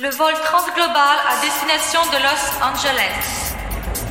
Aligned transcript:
Le 0.00 0.10
vol 0.10 0.32
transglobal 0.44 1.18
à 1.28 1.40
destination 1.40 1.98
de 2.12 2.18
Los 2.22 2.62
Angeles. 2.62 3.54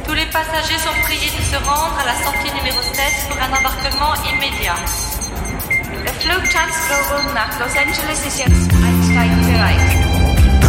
Tous 0.06 0.14
les 0.14 0.26
passagers 0.26 0.78
sont 0.80 1.02
priés 1.04 1.32
de 1.32 1.44
se 1.44 1.56
rendre 1.64 1.98
à 1.98 2.06
la 2.06 2.16
sortie 2.26 2.54
numéro 2.54 2.82
7 2.82 3.06
pour 3.30 3.38
un 3.42 3.58
embarquement 3.58 4.14
immédiat. 4.30 4.76
Le 6.04 6.12
Flug 6.20 6.44
Transglobal 6.50 7.34
nach 7.34 7.58
Los 7.60 7.72
Angeles 7.78 8.20
ist 8.28 8.38
jetzt 8.38 8.70
einsteigbereit. 8.74 9.97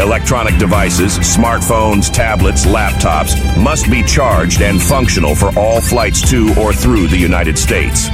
Electronic 0.00 0.58
devices, 0.58 1.18
smartphones, 1.18 2.12
tablets, 2.12 2.66
laptops 2.66 3.36
must 3.62 3.90
be 3.90 4.02
charged 4.02 4.62
and 4.62 4.80
functional 4.80 5.34
for 5.34 5.56
all 5.58 5.80
flights 5.80 6.28
to 6.30 6.54
or 6.58 6.72
through 6.72 7.06
the 7.06 7.16
United 7.16 7.58
States. 7.58 8.08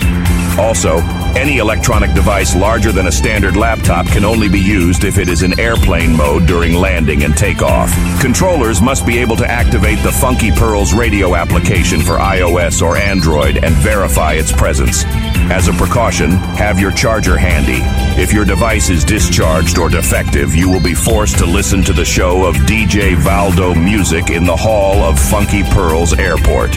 Also, 0.59 0.97
any 1.37 1.59
electronic 1.59 2.13
device 2.15 2.57
larger 2.57 2.91
than 2.91 3.07
a 3.07 3.13
standard 3.13 3.57
laptop 3.57 4.07
can 4.09 4.25
only 4.25 4.49
be 4.49 4.59
used 4.59 5.05
if 5.05 5.17
it 5.17 5.29
is 5.29 5.43
in 5.43 5.59
airplane 5.61 6.17
mode 6.17 6.47
during 6.47 6.75
landing 6.75 7.23
and 7.23 7.37
takeoff. 7.37 7.93
Controllers 8.21 8.83
must 8.83 9.07
be 9.07 9.19
able 9.19 9.37
to 9.37 9.49
activate 9.49 10.03
the 10.03 10.11
Funky 10.11 10.51
Pearls 10.51 10.93
radio 10.93 11.37
application 11.37 12.01
for 12.01 12.19
iOS 12.19 12.83
or 12.83 12.97
Android 12.97 13.63
and 13.65 13.73
verify 13.77 14.33
its 14.33 14.51
presence. 14.51 15.05
As 15.51 15.67
a 15.67 15.73
precaution, 15.73 16.33
have 16.59 16.79
your 16.79 16.93
charger 16.93 17.39
handy. 17.39 17.81
If 18.21 18.35
your 18.35 18.45
device 18.45 18.91
is 18.91 19.03
discharged 19.03 19.79
or 19.79 19.89
defective, 19.89 20.55
you 20.55 20.69
will 20.69 20.83
be 20.83 20.95
forced 20.95 21.39
to 21.39 21.47
listen 21.47 21.83
to 21.85 21.95
the 21.95 22.05
show 22.05 22.45
of 22.45 22.55
DJ 22.67 23.17
Valdo 23.17 23.75
music 23.75 24.29
in 24.29 24.45
the 24.45 24.55
hall 24.55 24.97
of 25.03 25.19
Funky 25.19 25.63
Pearls 25.63 26.13
Airport. 26.13 26.77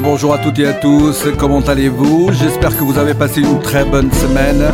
Bonjour 0.00 0.34
à 0.34 0.38
toutes 0.38 0.58
et 0.58 0.66
à 0.66 0.74
tous, 0.74 1.24
comment 1.38 1.60
allez-vous? 1.60 2.30
J'espère 2.32 2.76
que 2.76 2.84
vous 2.84 2.98
avez 2.98 3.14
passé 3.14 3.40
une 3.40 3.58
très 3.60 3.84
bonne 3.84 4.12
semaine 4.12 4.72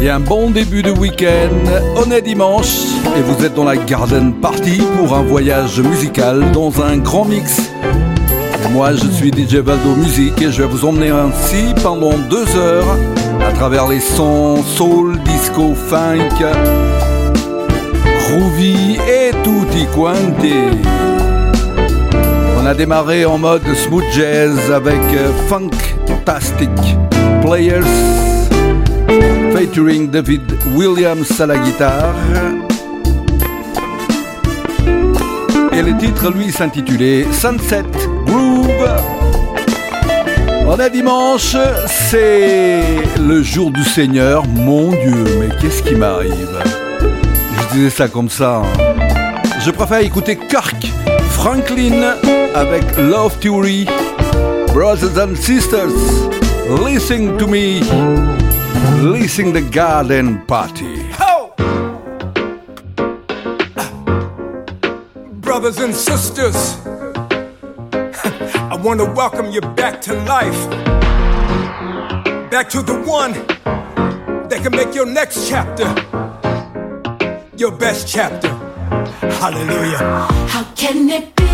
et 0.00 0.10
un 0.10 0.20
bon 0.20 0.50
début 0.50 0.82
de 0.82 0.90
week-end. 0.90 1.70
On 1.96 2.10
est 2.10 2.22
dimanche 2.22 2.84
et 3.16 3.22
vous 3.22 3.44
êtes 3.44 3.54
dans 3.54 3.64
la 3.64 3.76
Garden 3.76 4.34
Party 4.34 4.82
pour 4.98 5.16
un 5.16 5.22
voyage 5.22 5.80
musical 5.80 6.50
dans 6.52 6.82
un 6.82 6.98
grand 6.98 7.24
mix. 7.24 7.70
Et 8.64 8.72
moi 8.72 8.92
je 8.92 9.06
suis 9.08 9.30
DJ 9.30 9.56
Valdo 9.56 9.94
Music 9.96 10.40
et 10.42 10.50
je 10.50 10.62
vais 10.62 10.68
vous 10.68 10.84
emmener 10.84 11.10
ainsi 11.10 11.74
pendant 11.82 12.18
deux 12.18 12.46
heures 12.56 12.96
à 13.46 13.52
travers 13.52 13.88
les 13.88 14.00
sons 14.00 14.62
soul, 14.62 15.18
disco, 15.24 15.74
funk, 15.74 16.44
groovy 18.18 18.98
et 19.08 19.30
tutti 19.42 19.86
quanti. 19.94 20.95
On 22.66 22.70
a 22.70 22.74
démarré 22.74 23.24
en 23.24 23.38
mode 23.38 23.62
smooth 23.76 24.02
jazz 24.12 24.58
avec 24.72 24.98
euh, 25.14 25.30
Funktastic 25.46 26.68
Players 27.40 27.86
featuring 29.54 30.10
David 30.10 30.42
Williams 30.74 31.40
à 31.40 31.46
la 31.46 31.58
guitare. 31.58 32.12
Et 35.72 35.80
le 35.80 35.96
titre 35.96 36.32
lui 36.32 36.50
s'intitulait 36.50 37.24
Sunset 37.30 37.84
Groove. 38.26 38.88
On 40.66 40.76
est 40.80 40.90
dimanche, 40.90 41.56
c'est 41.86 42.82
le 43.20 43.44
jour 43.44 43.70
du 43.70 43.84
Seigneur. 43.84 44.44
Mon 44.44 44.90
Dieu, 44.90 45.24
mais 45.38 45.50
qu'est-ce 45.60 45.84
qui 45.84 45.94
m'arrive? 45.94 46.58
Je 47.00 47.76
disais 47.76 47.90
ça 47.90 48.08
comme 48.08 48.28
ça. 48.28 48.56
hein. 48.56 48.86
Je 49.64 49.70
préfère 49.70 50.00
écouter 50.00 50.36
Kirk 50.36 50.84
Franklin 51.46 52.02
avec 52.56 52.82
Love 52.96 53.38
Theory. 53.38 53.86
Brothers 54.72 55.16
and 55.16 55.36
sisters, 55.36 55.94
listen 56.66 57.38
to 57.38 57.46
me. 57.46 57.82
Listen 59.00 59.52
the 59.52 59.60
garden 59.60 60.44
party. 60.46 61.04
brothers 65.40 65.78
and 65.78 65.94
sisters. 65.94 66.80
I 67.92 68.76
want 68.82 68.98
to 68.98 69.06
welcome 69.14 69.52
you 69.52 69.60
back 69.60 70.00
to 70.00 70.14
life. 70.24 70.68
Back 72.50 72.68
to 72.70 72.82
the 72.82 73.00
one 73.06 73.34
that 74.48 74.62
can 74.64 74.72
make 74.72 74.96
your 74.96 75.06
next 75.06 75.48
chapter 75.48 75.86
your 77.56 77.70
best 77.70 78.08
chapter. 78.08 78.55
Hallelujah. 79.40 80.26
How 80.48 80.64
can 80.74 81.10
it 81.10 81.36
be 81.36 81.45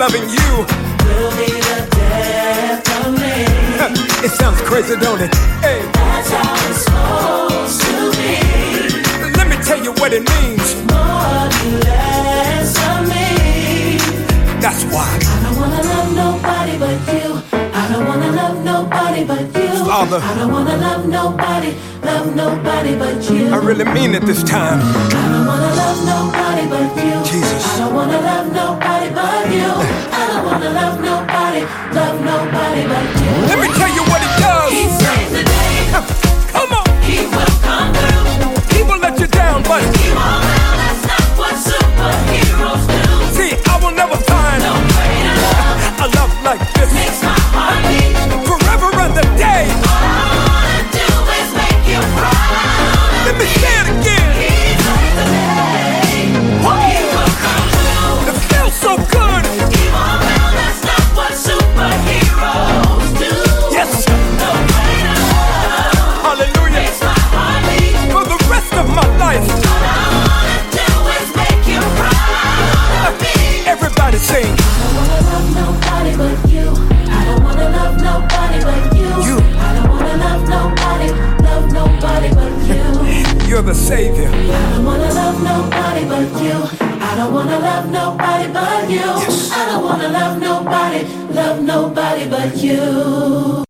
loving 0.00 0.22
you. 0.30 0.50
will 1.04 1.30
be 1.36 1.52
the 1.68 1.78
death 1.92 3.06
of 3.06 3.12
me. 3.20 3.44
It 4.24 4.30
sounds 4.30 4.58
crazy, 4.62 4.96
don't 4.96 5.20
it? 5.20 5.34
Hey, 5.60 5.80
That's 5.92 6.30
how 6.30 6.70
it's 6.70 6.84
supposed 6.88 7.80
to 7.84 7.96
be. 8.16 8.32
let 9.36 9.46
me 9.52 9.56
tell 9.62 9.80
you 9.84 9.92
what 10.00 10.14
it 10.14 10.24
means. 10.32 10.68
More 10.88 11.44
less 11.84 12.72
of 12.88 12.98
me. 13.12 13.28
That's 14.64 14.82
why. 14.88 15.10
I 15.20 15.36
don't 15.44 15.56
wanna 15.60 15.82
love 15.92 16.08
nobody 16.24 16.74
but 16.78 16.96
you. 17.12 17.28
I 17.52 17.88
don't 17.92 18.06
wanna 18.08 18.30
love 18.40 18.56
nobody 18.64 19.24
but 19.24 19.44
you. 19.54 19.84
Father. 19.84 20.20
I 20.22 20.34
don't 20.38 20.50
wanna 20.50 20.76
love 20.78 21.06
nobody, 21.06 21.70
love 22.20 22.36
nobody 22.36 22.96
but 22.96 23.30
you. 23.30 23.48
I 23.48 23.56
really 23.56 23.84
mean 23.84 24.14
it 24.14 24.22
this 24.26 24.42
time. 24.42 24.80
I 24.82 25.24
don't 25.32 25.46
wanna 25.46 25.72
love 25.82 26.00
nobody 26.04 26.64
but 26.68 26.88
you. 27.02 27.16
Jesus. 27.24 27.64
I 27.64 27.78
don't 27.78 27.94
wanna 27.94 28.20
love 28.20 28.46
nobody 28.52 29.08
but 29.08 29.50
you. 29.50 29.70
I 30.12 30.22
don't 30.28 30.44
wanna 30.44 30.70
love 30.70 30.96
nobody, 31.00 31.62
love 31.96 32.16
nobody 32.20 32.82
but 32.92 33.04
you. 33.20 33.32
Let 33.48 33.58
me 33.64 33.68
tell 33.72 33.92
you 33.96 34.04
what 34.12 34.20
it 34.20 34.34
does. 34.36 34.70
He 34.72 34.84
saves 35.00 35.32
the 35.32 35.44
day. 35.44 35.76
Come 36.52 36.72
on. 36.76 36.86
He 37.08 37.24
will 37.24 37.54
come 37.64 37.88
through. 37.96 38.76
People 38.76 38.98
let 39.00 39.18
you 39.18 39.26
down, 39.26 39.62
but 39.62 39.80
He 39.96 40.12
won't 40.12 40.44
now. 40.44 40.72
That's 40.76 41.02
not 41.08 41.24
what 41.40 41.54
superheroes 41.56 42.84
do. 42.84 43.02
see, 43.36 43.52
I 43.64 43.74
will 43.80 43.96
never 43.96 44.16
find 44.28 44.60
No 44.60 44.76
greater 44.92 45.36
love 45.40 46.04
a 46.04 46.06
love 46.20 46.32
like 46.44 46.60
this. 46.76 46.92
makes 46.92 47.22
my 47.24 47.39
savior. 83.90 84.30
I 84.30 84.70
don't 84.70 84.84
wanna 84.84 85.12
love 85.20 85.38
nobody 85.42 86.04
but 86.12 86.28
you. 86.44 86.56
I 87.08 87.10
don't 87.16 87.32
wanna 87.34 87.58
love 87.58 87.86
nobody 87.90 88.46
but 88.52 88.88
you. 88.88 89.08
I 89.58 89.62
don't 89.68 89.82
wanna 89.84 90.08
love 90.18 90.34
nobody, 90.48 91.00
love 91.34 91.58
nobody 91.72 92.24
but 92.30 92.56
you. 92.56 93.69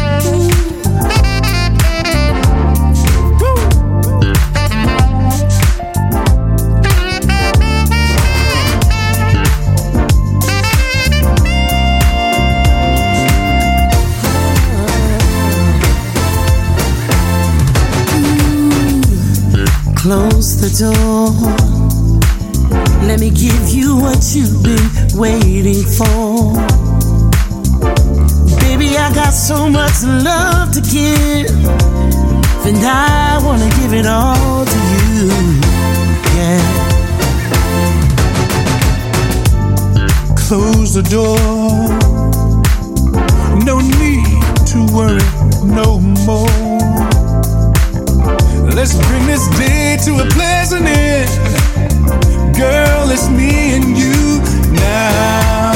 Close 20.01 20.57
the 20.57 20.71
door. 20.81 21.29
Let 23.05 23.19
me 23.19 23.29
give 23.29 23.69
you 23.69 23.95
what 23.95 24.33
you've 24.33 24.63
been 24.63 24.89
waiting 25.13 25.83
for. 25.85 26.55
Baby, 28.59 28.97
I 28.97 29.11
got 29.13 29.29
so 29.29 29.69
much 29.69 30.01
love 30.01 30.71
to 30.71 30.81
give, 30.81 31.51
and 32.65 32.77
I 32.83 33.39
wanna 33.45 33.69
give 33.79 33.93
it 33.93 34.07
all 34.07 34.65
to 34.65 34.79
you. 35.05 35.29
Yeah. 36.35 36.61
Close 40.47 40.95
the 40.95 41.03
door. 41.03 41.37
No 43.63 43.79
need 43.79 44.41
to 44.65 44.79
worry 44.95 45.21
no 45.63 45.99
more. 46.25 46.70
Let's 48.75 48.95
bring 49.07 49.25
this 49.27 49.47
day 49.57 49.97
to 50.05 50.11
a 50.23 50.25
pleasant 50.29 50.85
end. 50.87 51.29
Girl, 52.55 53.09
it's 53.11 53.29
me 53.29 53.75
and 53.75 53.97
you 53.97 54.39
now. 54.73 55.73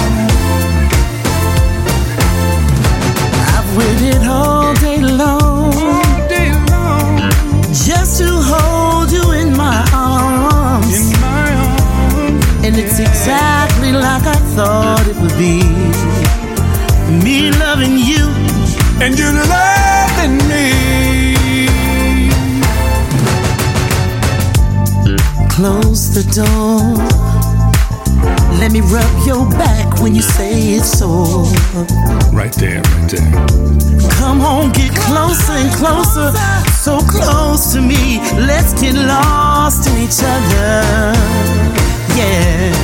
I've 3.53 3.77
waited 3.77 4.25
all 4.27 4.73
day 4.75 5.01
long 5.01 5.73
All 5.75 6.27
day 6.27 6.51
long 6.71 7.19
just 7.73 8.17
to 8.19 8.27
hold 8.29 9.11
you 9.11 9.31
in 9.33 9.55
my 9.55 9.85
arms. 9.93 11.11
in 11.11 11.21
my 11.21 11.53
arms. 11.53 12.65
And 12.65 12.75
it's 12.77 12.99
exactly 12.99 13.91
like 13.91 14.23
I 14.23 14.39
thought 14.55 15.05
it 15.07 15.17
would 15.17 15.37
be. 15.37 15.61
Me 17.23 17.51
loving 17.51 17.97
you, 17.97 18.25
And 19.03 19.17
you're 19.19 19.33
loving 19.33 19.74
close 25.55 26.13
the 26.13 26.23
door. 26.35 26.83
Let 28.59 28.73
me 28.73 28.81
rub 28.81 29.25
your 29.25 29.49
back 29.51 30.01
when 30.01 30.13
you 30.13 30.21
say 30.21 30.73
it's 30.75 30.99
sore. 30.99 31.45
Right 32.33 32.51
there, 32.55 32.81
right 32.81 33.09
there. 33.09 33.31
Come 34.19 34.41
on, 34.41 34.73
get 34.73 34.93
closer 34.93 35.53
and 35.53 35.71
closer, 35.73 36.33
so 36.73 36.99
close 36.99 37.71
to 37.71 37.79
me. 37.79 38.19
Let's 38.35 38.73
get 38.81 38.95
lost 38.95 39.87
in 39.87 39.95
each 40.03 40.19
other. 40.21 41.15
Yeah. 42.17 42.74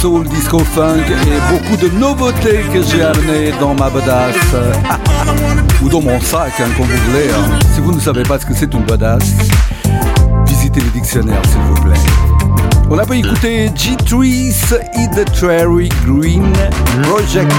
Soul, 0.00 0.24
disco, 0.28 0.58
funk 0.58 1.02
et 1.08 1.52
beaucoup 1.52 1.76
de 1.76 1.88
nouveautés 1.98 2.60
que 2.72 2.82
j'ai 2.82 3.02
amenées 3.02 3.52
dans 3.60 3.74
ma 3.74 3.88
bedasse. 3.90 4.34
Ou 5.82 5.88
dans 5.88 6.00
mon 6.00 6.20
sac, 6.20 6.52
hein, 6.60 6.64
comme 6.76 6.86
vous 6.86 7.10
voulez. 7.10 7.28
hein. 7.30 7.58
Si 7.74 7.80
vous 7.80 7.92
ne 7.92 8.00
savez 8.00 8.22
pas 8.22 8.38
ce 8.38 8.46
que 8.46 8.54
c'est 8.54 8.72
une 8.72 8.84
bedasse, 8.84 9.34
visitez 10.46 10.80
les 10.80 10.90
dictionnaires 10.90 11.42
s'il 11.50 11.60
vous 11.60 11.82
plaît. 11.82 12.00
On 12.90 12.98
a 12.98 13.04
pu 13.04 13.18
écouter 13.18 13.70
G-Trees 13.74 14.54
Eat 14.96 15.10
the 15.12 15.34
Cherry 15.34 15.88
Green 16.06 16.52
Project. 17.02 17.52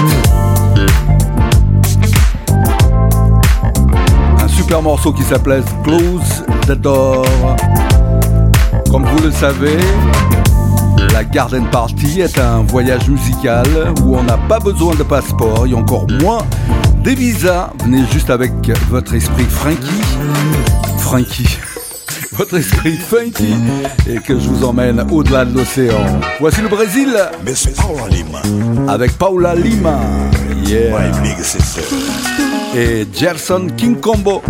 Un 4.42 4.48
super 4.48 4.82
morceau 4.82 5.12
qui 5.12 5.22
s'appelle 5.22 5.62
Close 5.84 6.44
the 6.66 6.72
Door. 6.72 7.26
Comme 8.90 9.04
vous 9.04 9.22
le 9.24 9.30
savez, 9.30 9.76
la 11.12 11.24
Garden 11.24 11.64
Party 11.70 12.20
est 12.20 12.38
un 12.38 12.62
voyage 12.62 13.08
musical 13.08 13.66
où 14.02 14.16
on 14.16 14.22
n'a 14.22 14.38
pas 14.48 14.58
besoin 14.58 14.94
de 14.94 15.02
passeport 15.02 15.66
et 15.66 15.74
encore 15.74 16.06
moins 16.22 16.46
des 17.02 17.14
visas. 17.14 17.70
Venez 17.84 18.04
juste 18.12 18.30
avec 18.30 18.52
votre 18.88 19.14
esprit 19.14 19.44
Frankie. 19.44 20.02
Frankie. 20.98 21.58
Votre 22.32 22.58
esprit 22.58 22.96
funky 22.96 23.52
et 24.08 24.18
que 24.20 24.38
je 24.38 24.48
vous 24.48 24.64
emmène 24.64 25.04
au-delà 25.10 25.44
de 25.44 25.58
l'océan. 25.58 25.98
Voici 26.38 26.60
le 26.60 26.68
Brésil 26.68 27.08
Paula 27.76 28.08
Lima, 28.08 28.92
avec 28.92 29.18
Paula 29.18 29.56
Lima. 29.56 29.98
Yeah. 30.64 30.90
my 30.90 31.20
big 31.20 31.36
sister. 31.42 31.82
et 32.76 33.06
Gerson 33.12 33.68
King 33.76 33.96
Combo. 33.96 34.42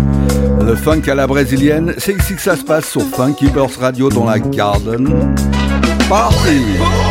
Le 0.63 0.75
funk 0.75 1.01
à 1.07 1.15
la 1.15 1.25
brésilienne, 1.25 1.95
c'est 1.97 2.13
ici 2.13 2.35
que 2.35 2.41
ça 2.41 2.55
se 2.55 2.63
passe 2.63 2.89
sur 2.89 3.01
Funky 3.01 3.47
Burst 3.47 3.77
Radio 3.77 4.09
dans 4.09 4.25
la 4.25 4.37
Garden 4.37 5.33
Pop. 6.09 7.08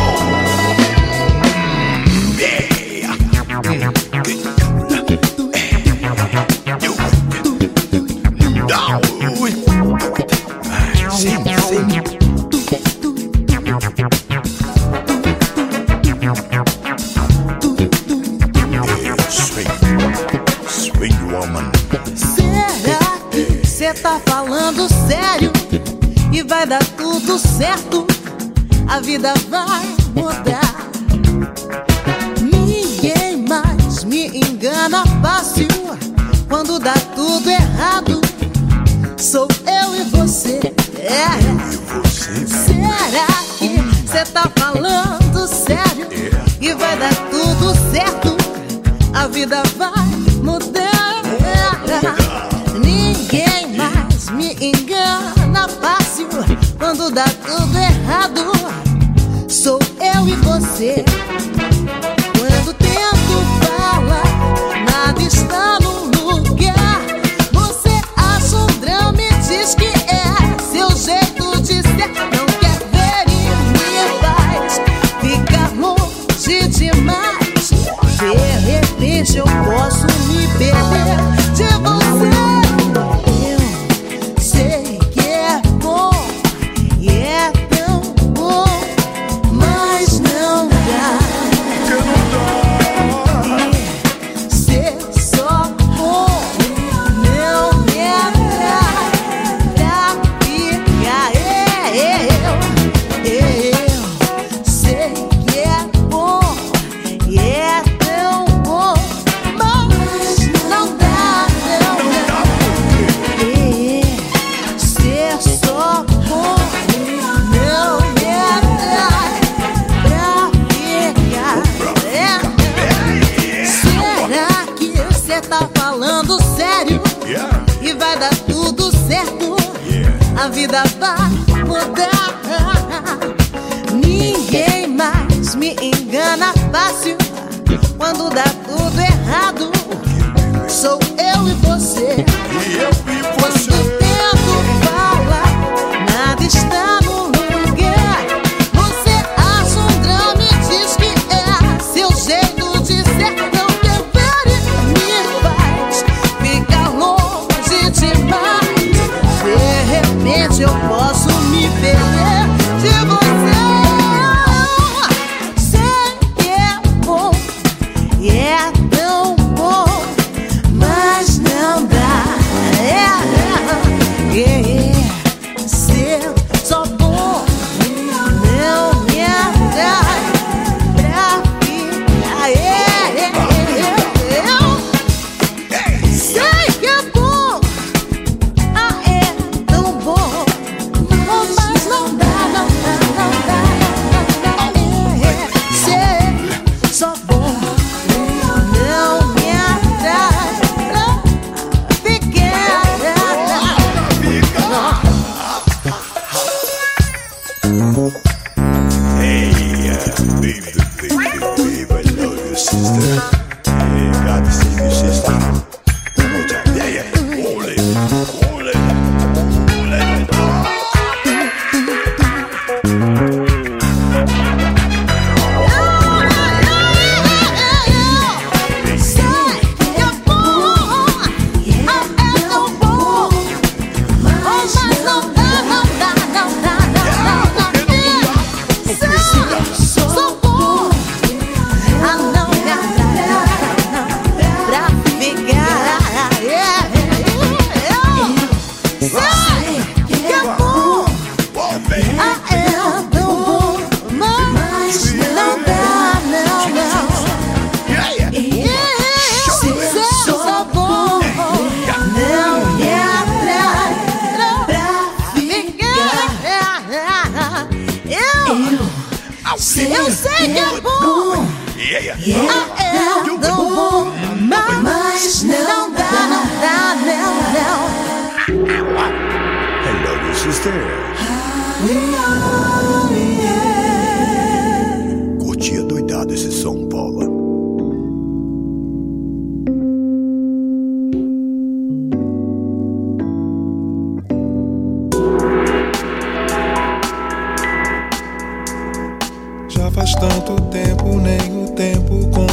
demais. 76.79 77.71
De 78.19 78.71
repente 78.71 79.37
eu 79.37 79.43
posso 79.65 80.07
me 80.27 80.47
perder. 80.57 81.38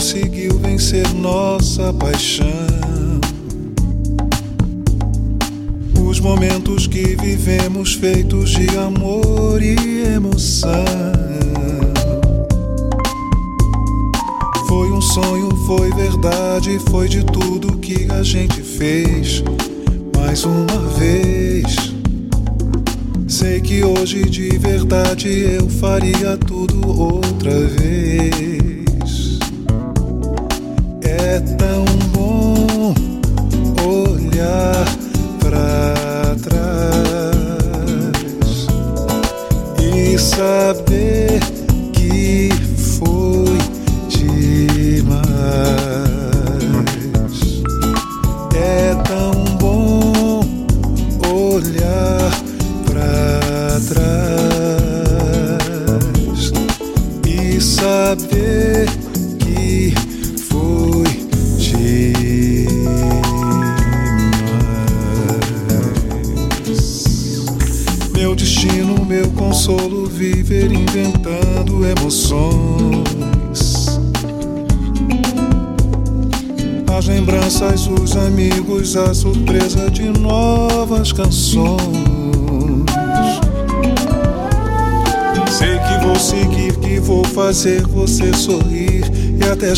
conseguiu 0.07 0.57
vencer 0.61 1.13
nossa 1.15 1.93
paixão. 1.93 2.47
Os 6.09 6.21
momentos 6.21 6.87
que 6.87 7.17
vivemos 7.17 7.95
feitos 7.95 8.51
de 8.51 8.69
amor 8.79 9.61
e 9.61 10.05
emoção. 10.15 10.85
Foi 14.69 14.93
um 14.93 15.01
sonho, 15.01 15.51
foi 15.67 15.93
verdade, 15.95 16.79
foi 16.89 17.09
de 17.09 17.25
tudo 17.25 17.77
que 17.79 18.07
a 18.13 18.23
gente 18.23 18.63
fez. 18.63 19.43
Mais 20.17 20.45
uma 20.45 20.79
vez. 20.97 21.93
Sei 23.27 23.61
que 23.61 23.83
hoje 23.83 24.23
de 24.31 24.57
verdade 24.57 25.29
eu 25.29 25.69
faria 25.69 26.37
tudo 26.37 26.97
outra 26.97 27.67
vez. 27.67 28.66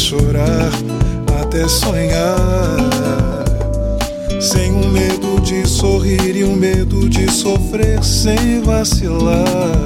Chorar, 0.08 0.70
até 1.38 1.68
sonhar. 1.68 2.34
Sem 4.40 4.72
o 4.72 4.88
medo 4.88 5.38
de 5.42 5.68
sorrir 5.68 6.34
e 6.34 6.44
o 6.44 6.56
medo 6.56 7.06
de 7.10 7.30
sofrer 7.30 8.02
sem 8.02 8.62
vacilar. 8.62 9.77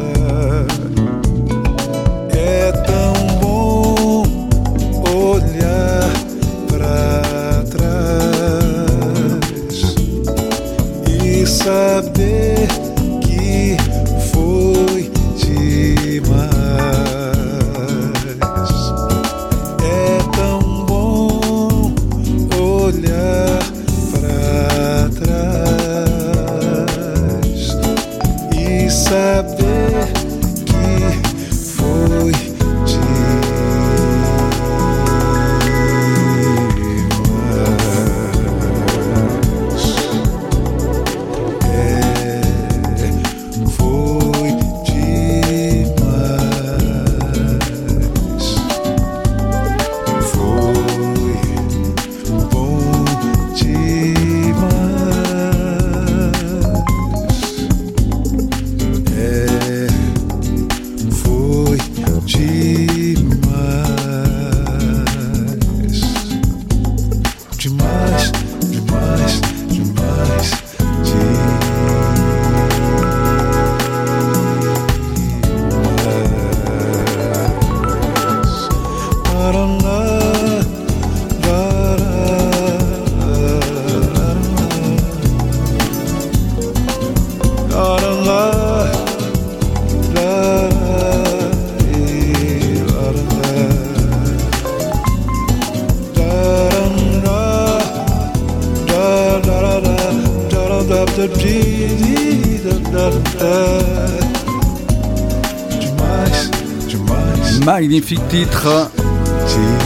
Magnifique 107.92 108.26
titre 108.28 108.90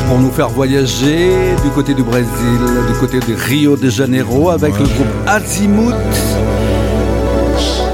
pour 0.07 0.21
nous 0.21 0.31
faire 0.31 0.49
voyager 0.49 1.57
du 1.65 1.71
côté 1.71 1.93
du 1.93 2.05
Brésil, 2.05 2.61
du 2.87 2.95
côté 3.01 3.19
de 3.19 3.35
Rio 3.35 3.77
de 3.77 3.91
Janeiro 3.91 4.51
avec 4.51 4.79
le 4.79 4.85
groupe 4.85 5.09
Azimuth 5.27 5.93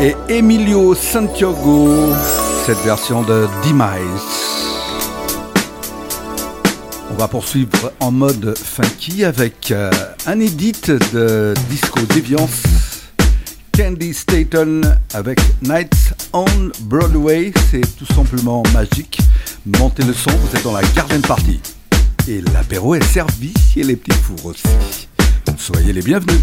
et 0.03 0.14
Emilio 0.29 0.94
Santiago, 0.94 2.12
cette 2.66 2.81
version 2.81 3.22
de 3.22 3.48
Demise. 3.64 4.68
On 7.11 7.14
va 7.14 7.27
poursuivre 7.27 7.90
en 7.98 8.11
mode 8.11 8.55
funky 8.55 9.25
avec 9.25 9.70
euh, 9.70 9.90
un 10.27 10.40
edit 10.40 10.75
de 11.14 11.55
Disco 11.70 12.01
Deviance, 12.14 12.64
Candy 13.75 14.12
Staton 14.12 14.83
avec 15.14 15.40
Nights 15.62 16.12
on 16.35 16.44
Broadway. 16.83 17.51
C'est 17.70 17.96
tout 17.96 18.12
simplement 18.12 18.62
magique. 18.75 19.18
Montez 19.64 20.03
le 20.03 20.12
son, 20.12 20.31
vous 20.31 20.57
êtes 20.57 20.64
dans 20.64 20.72
la 20.72 20.83
garden 20.83 21.20
party. 21.22 21.61
Et 22.27 22.40
l'apéro 22.40 22.96
est 22.96 23.05
servi 23.05 23.55
et 23.77 23.85
les 23.85 23.94
petits 23.94 24.18
fours 24.18 24.46
aussi. 24.46 25.09
Soyez 25.57 25.92
les 25.92 26.03
bienvenus. 26.03 26.40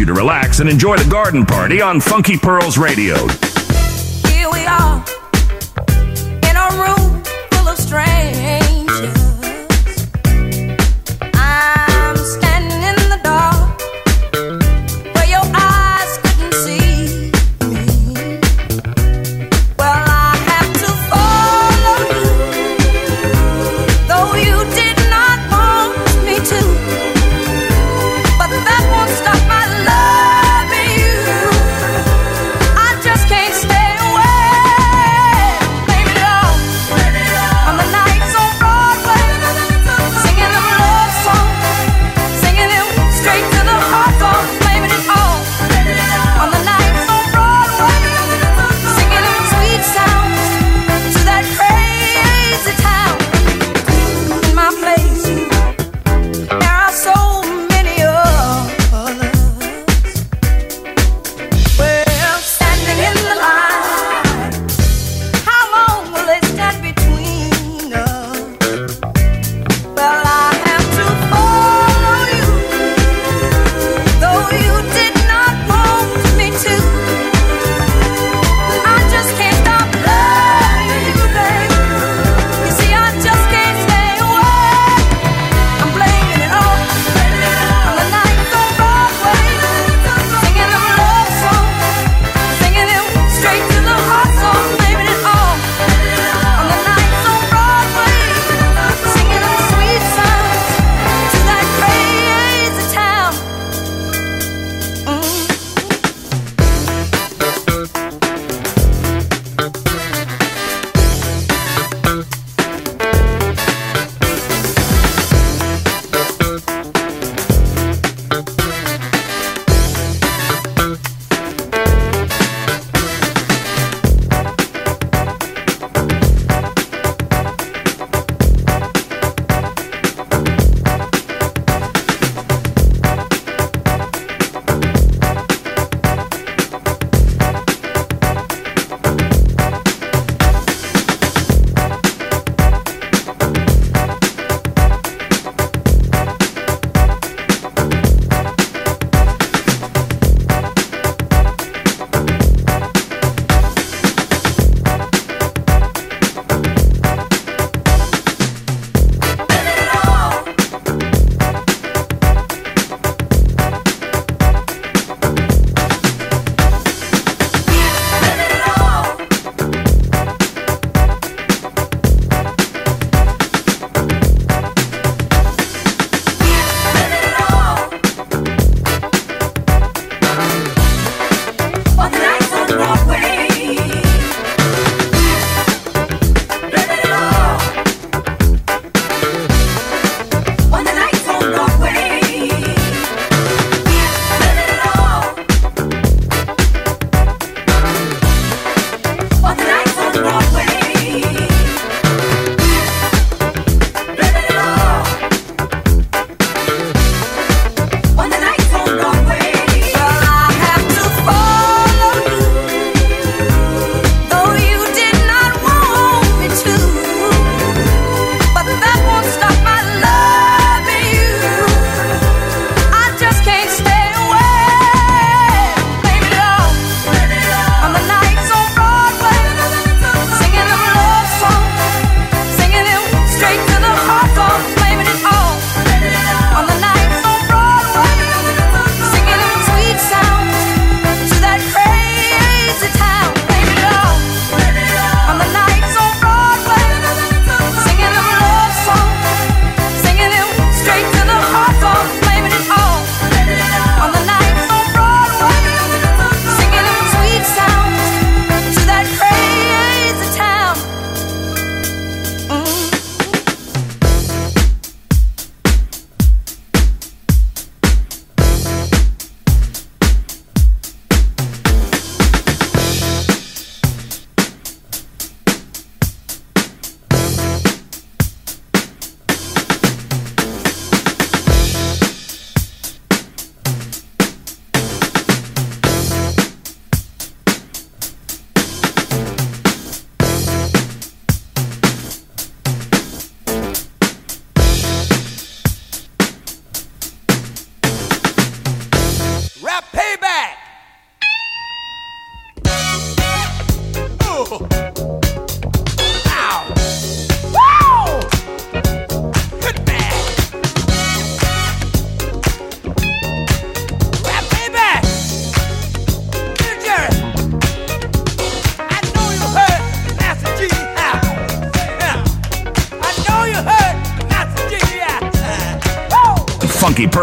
You 0.00 0.06
to 0.06 0.14
relax 0.14 0.60
and 0.60 0.70
enjoy 0.70 0.96
the 0.96 1.08
garden 1.08 1.44
party 1.44 1.82
on 1.82 2.00
Funky 2.00 2.36
Pearls 2.38 2.78
Radio. 2.78 3.14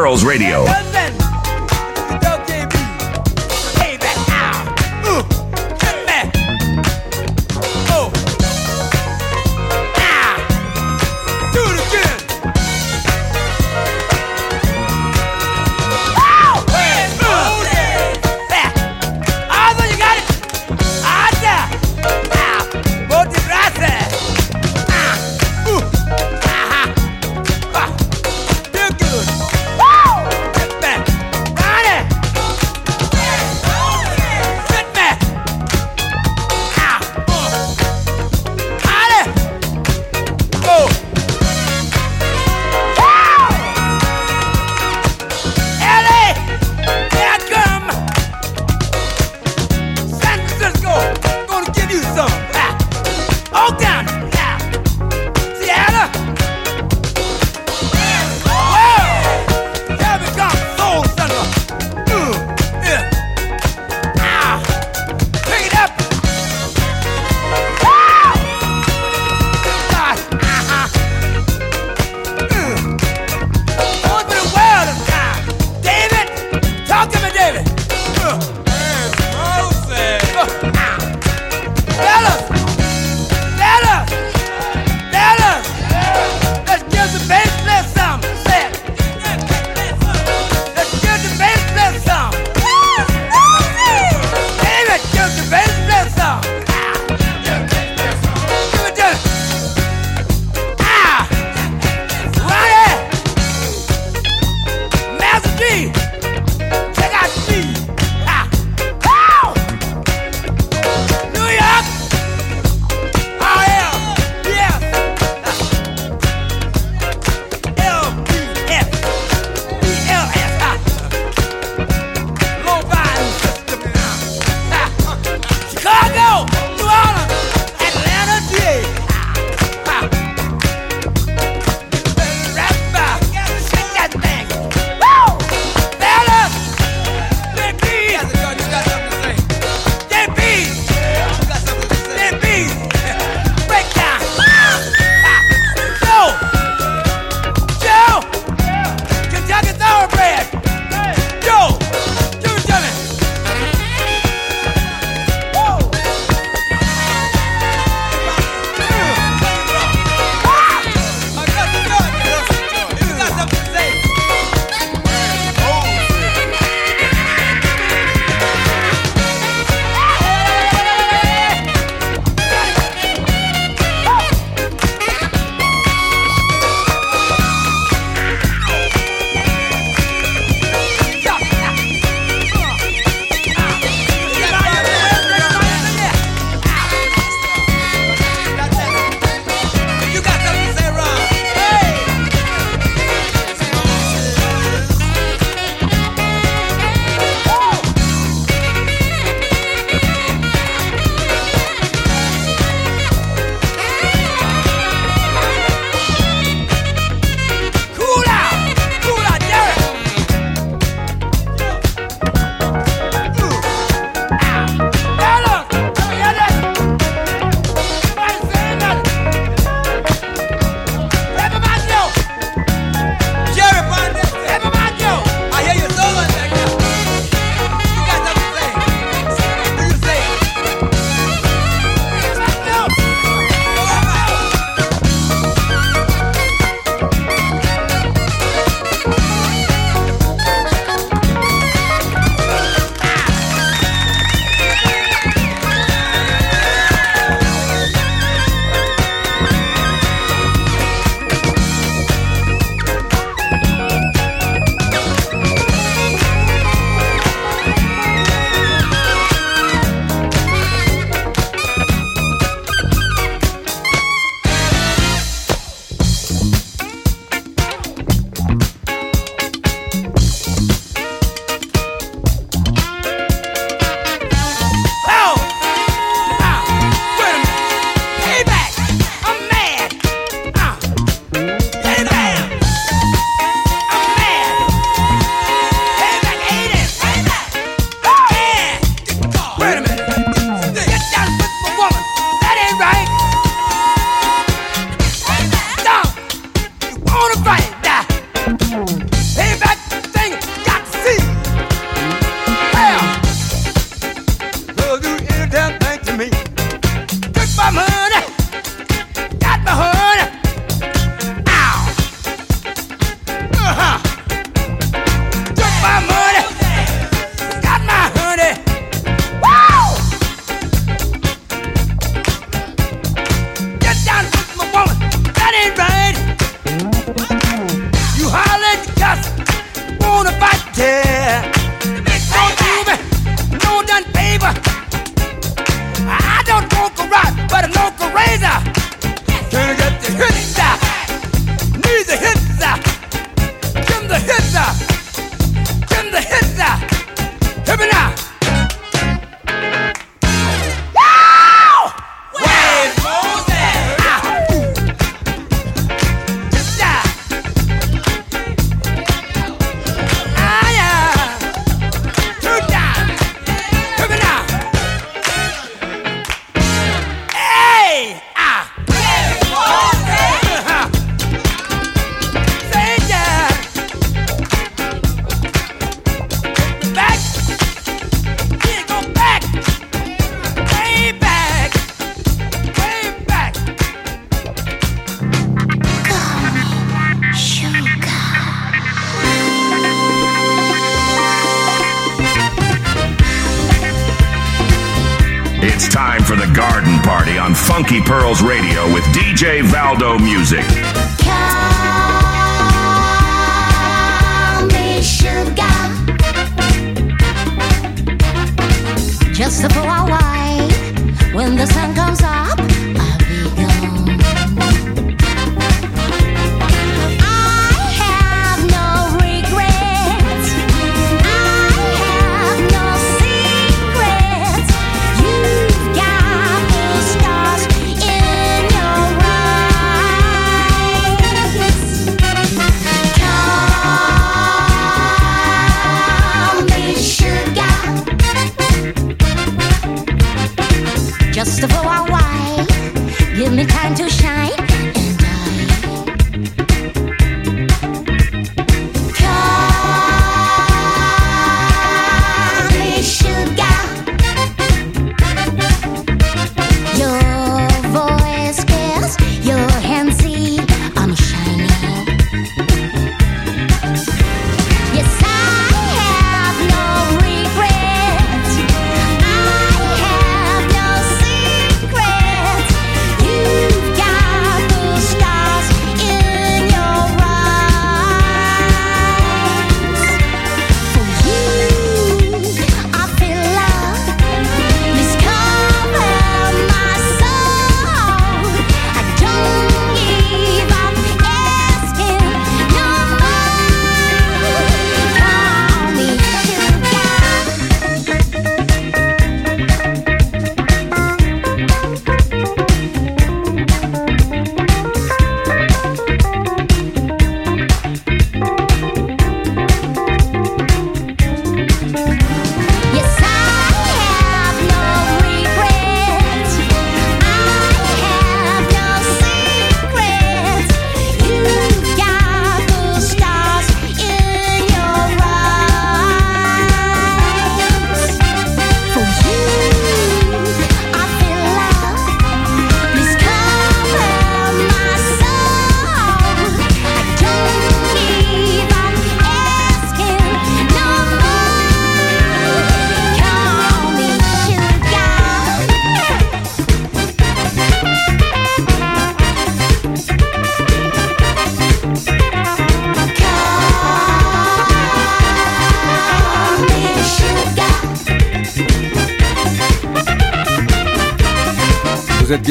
Girls 0.07 0.23
Radio. 0.23 0.76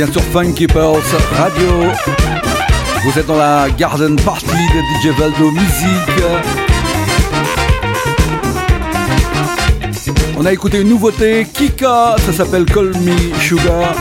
Bien 0.07 0.13
sur 0.13 0.23
Funky 0.23 0.67
Pearls 0.67 1.03
Radio. 1.37 1.69
Vous 3.05 3.19
êtes 3.19 3.27
dans 3.27 3.37
la 3.37 3.69
Garden 3.71 4.17
Party 4.17 4.47
de 4.47 5.11
DJ 5.11 5.17
Valdo 5.19 5.51
Music. 5.51 6.25
On 10.39 10.45
a 10.45 10.53
écouté 10.53 10.81
une 10.81 10.89
nouveauté, 10.89 11.47
Kika, 11.53 12.17
ça 12.19 12.33
s'appelle 12.33 12.65
Call 12.67 12.93
Me 12.99 13.35
Sugar. 13.41 13.95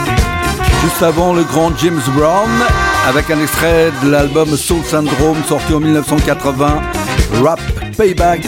Juste 0.82 1.02
avant 1.02 1.32
le 1.32 1.44
grand 1.44 1.72
James 1.78 2.02
Brown, 2.16 2.50
avec 3.08 3.30
un 3.30 3.40
extrait 3.40 3.90
de 4.04 4.10
l'album 4.10 4.56
Soul 4.56 4.84
Syndrome 4.84 5.42
sorti 5.48 5.72
en 5.72 5.80
1980, 5.80 6.80
Rap 7.42 7.60
Payback. 7.96 8.40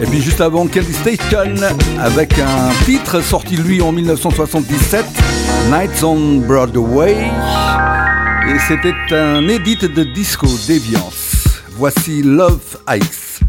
Et 0.00 0.06
puis 0.06 0.22
juste 0.22 0.40
avant 0.40 0.66
Candy 0.68 0.92
Station 0.92 1.54
avec 2.00 2.38
un 2.38 2.70
titre 2.84 3.20
sorti 3.20 3.56
lui 3.56 3.82
en 3.82 3.90
1977, 3.90 5.04
Nights 5.70 6.02
on 6.02 6.38
Broadway. 6.46 7.14
Et 8.48 8.58
c'était 8.66 8.94
un 9.14 9.46
edit 9.48 9.76
de 9.76 10.02
Disco 10.02 10.46
Deviance. 10.46 11.60
Voici 11.76 12.22
Love 12.22 12.78
Ice. 12.96 13.40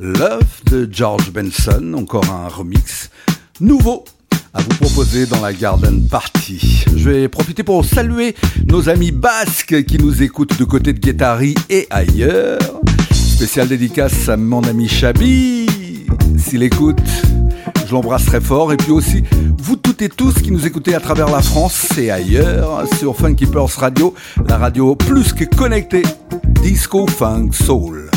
Love 0.00 0.44
de 0.72 0.88
George 0.90 1.30
Benson, 1.30 1.94
encore 1.96 2.28
un 2.30 2.48
remix 2.48 3.10
nouveau 3.60 4.04
à 4.54 4.60
vous 4.60 4.76
proposer 4.80 5.26
dans 5.26 5.40
la 5.40 5.52
Garden 5.52 6.08
Party. 6.08 6.84
Je 6.96 7.10
vais 7.10 7.28
profiter 7.28 7.62
pour 7.62 7.84
saluer 7.84 8.34
nos 8.66 8.88
amis 8.88 9.12
basques 9.12 9.84
qui 9.84 9.98
nous 9.98 10.20
écoutent 10.20 10.58
de 10.58 10.64
côté 10.64 10.92
de 10.92 10.98
Guétari 10.98 11.54
et 11.70 11.86
ailleurs. 11.90 12.58
Spécial 13.12 13.68
dédicace 13.68 14.28
à 14.28 14.36
mon 14.36 14.62
ami 14.64 14.88
Chabi, 14.88 15.66
s'il 16.38 16.64
écoute. 16.64 16.98
Je 17.88 17.94
l'embrasse 17.94 18.26
très 18.26 18.40
fort. 18.40 18.72
Et 18.72 18.76
puis 18.76 18.90
aussi, 18.90 19.22
et 20.00 20.08
tous 20.08 20.34
qui 20.34 20.52
nous 20.52 20.66
écoutez 20.66 20.94
à 20.94 21.00
travers 21.00 21.28
la 21.30 21.42
France 21.42 21.96
et 21.98 22.10
ailleurs 22.10 22.84
sur 22.98 23.16
Funky 23.16 23.46
Pearls 23.46 23.70
Radio, 23.76 24.14
la 24.46 24.56
radio 24.56 24.94
plus 24.94 25.32
que 25.32 25.44
connectée. 25.44 26.02
Disco 26.62 27.06
Funk 27.06 27.50
Soul. 27.52 28.07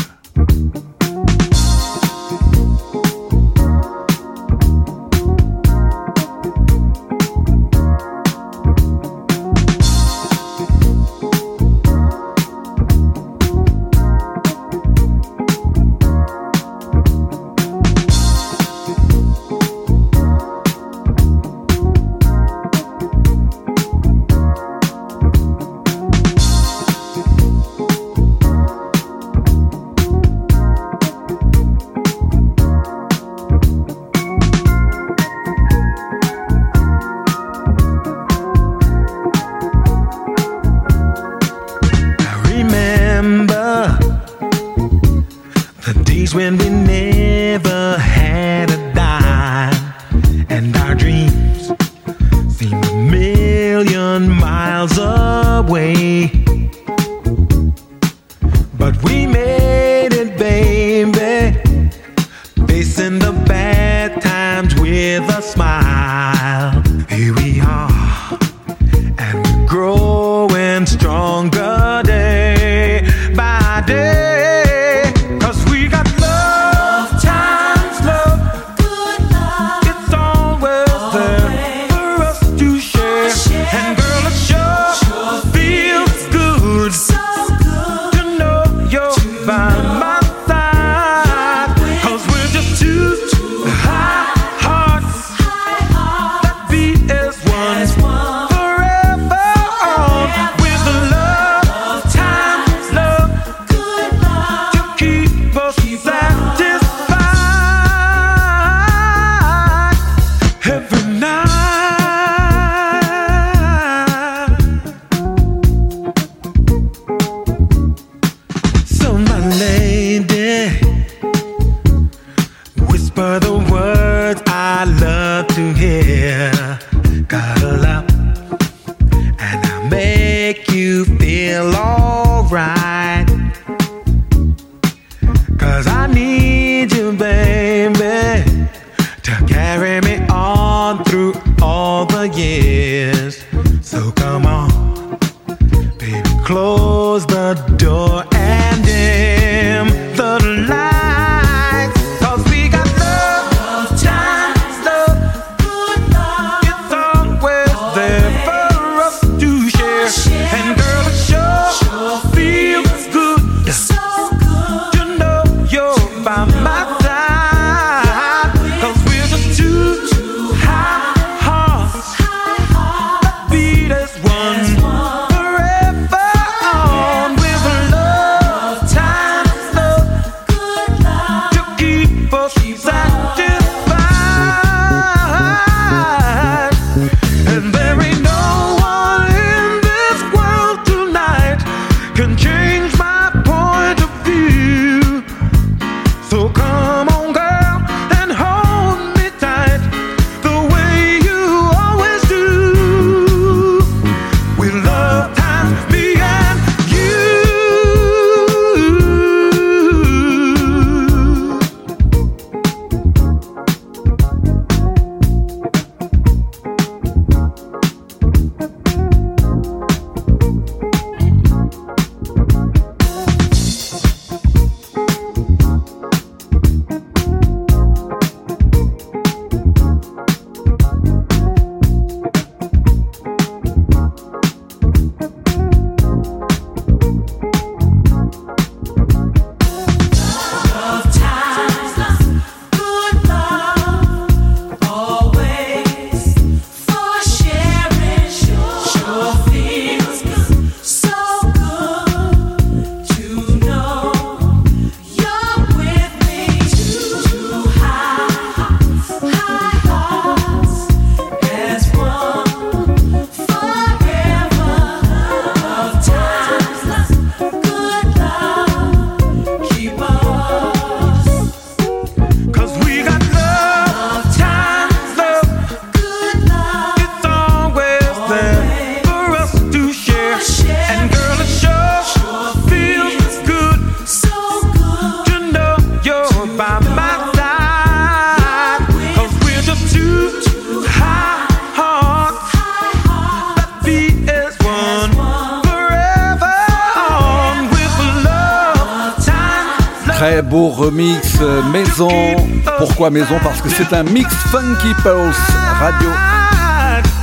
maison 303.10 303.38
parce 303.42 303.60
que 303.60 303.68
c'est 303.68 303.92
un 303.94 304.02
mix 304.02 304.32
Funky 304.50 304.94
Pulse 305.02 305.36
Radio 305.80 306.08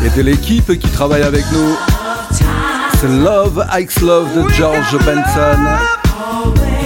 et 0.06 0.10
de 0.18 0.22
l'équipe 0.22 0.78
qui 0.78 0.90
travaille 0.90 1.24
avec 1.24 1.44
nous. 1.52 1.76
C'est 3.00 3.08
Love, 3.08 3.66
Ike's 3.72 4.02
Love 4.02 4.28
de 4.36 4.50
George 4.54 4.98
Benson. 5.06 5.60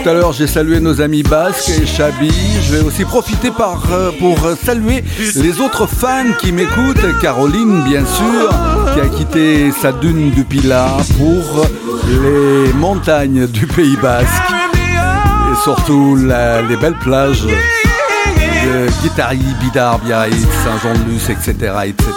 Tout 0.04 0.10
à 0.10 0.14
l'heure, 0.14 0.34
j'ai 0.34 0.48
salué 0.48 0.80
nos 0.80 1.02
amis 1.02 1.24
basques 1.24 1.70
et 1.70 1.86
Chabi. 1.86 2.32
Je 2.62 2.76
vais 2.76 2.84
aussi 2.84 3.06
profiter 3.06 3.52
par, 3.52 3.84
euh, 3.92 4.12
pour 4.20 4.46
euh, 4.46 4.56
saluer 4.62 5.04
les 5.36 5.60
autres 5.62 5.88
fans 5.88 6.34
qui 6.40 6.52
m'écoutent. 6.52 7.20
Caroline, 7.22 7.84
bien 7.84 8.06
sûr, 8.06 8.50
qui 8.94 9.00
a 9.00 9.08
quitté 9.08 9.72
sa 9.72 9.92
dune 9.92 10.32
du 10.32 10.44
Pilat 10.44 10.98
pour 11.18 11.66
les 12.08 12.74
montagnes 12.74 13.48
du 13.48 13.66
Pays 13.66 13.98
basque 14.02 14.28
et 15.52 15.64
surtout 15.64 16.18
les 16.18 16.78
belles 16.78 17.00
plages 17.00 17.46
de 18.64 18.88
Guitari, 19.02 19.40
Bidar, 19.62 20.00
Biarritz, 20.00 20.48
Saint-Jean-de-Luz, 20.64 21.30
etc., 21.30 21.74
etc. 21.86 22.08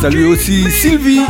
Salut 0.00 0.26
aussi 0.26 0.70
Sylvie, 0.70 1.22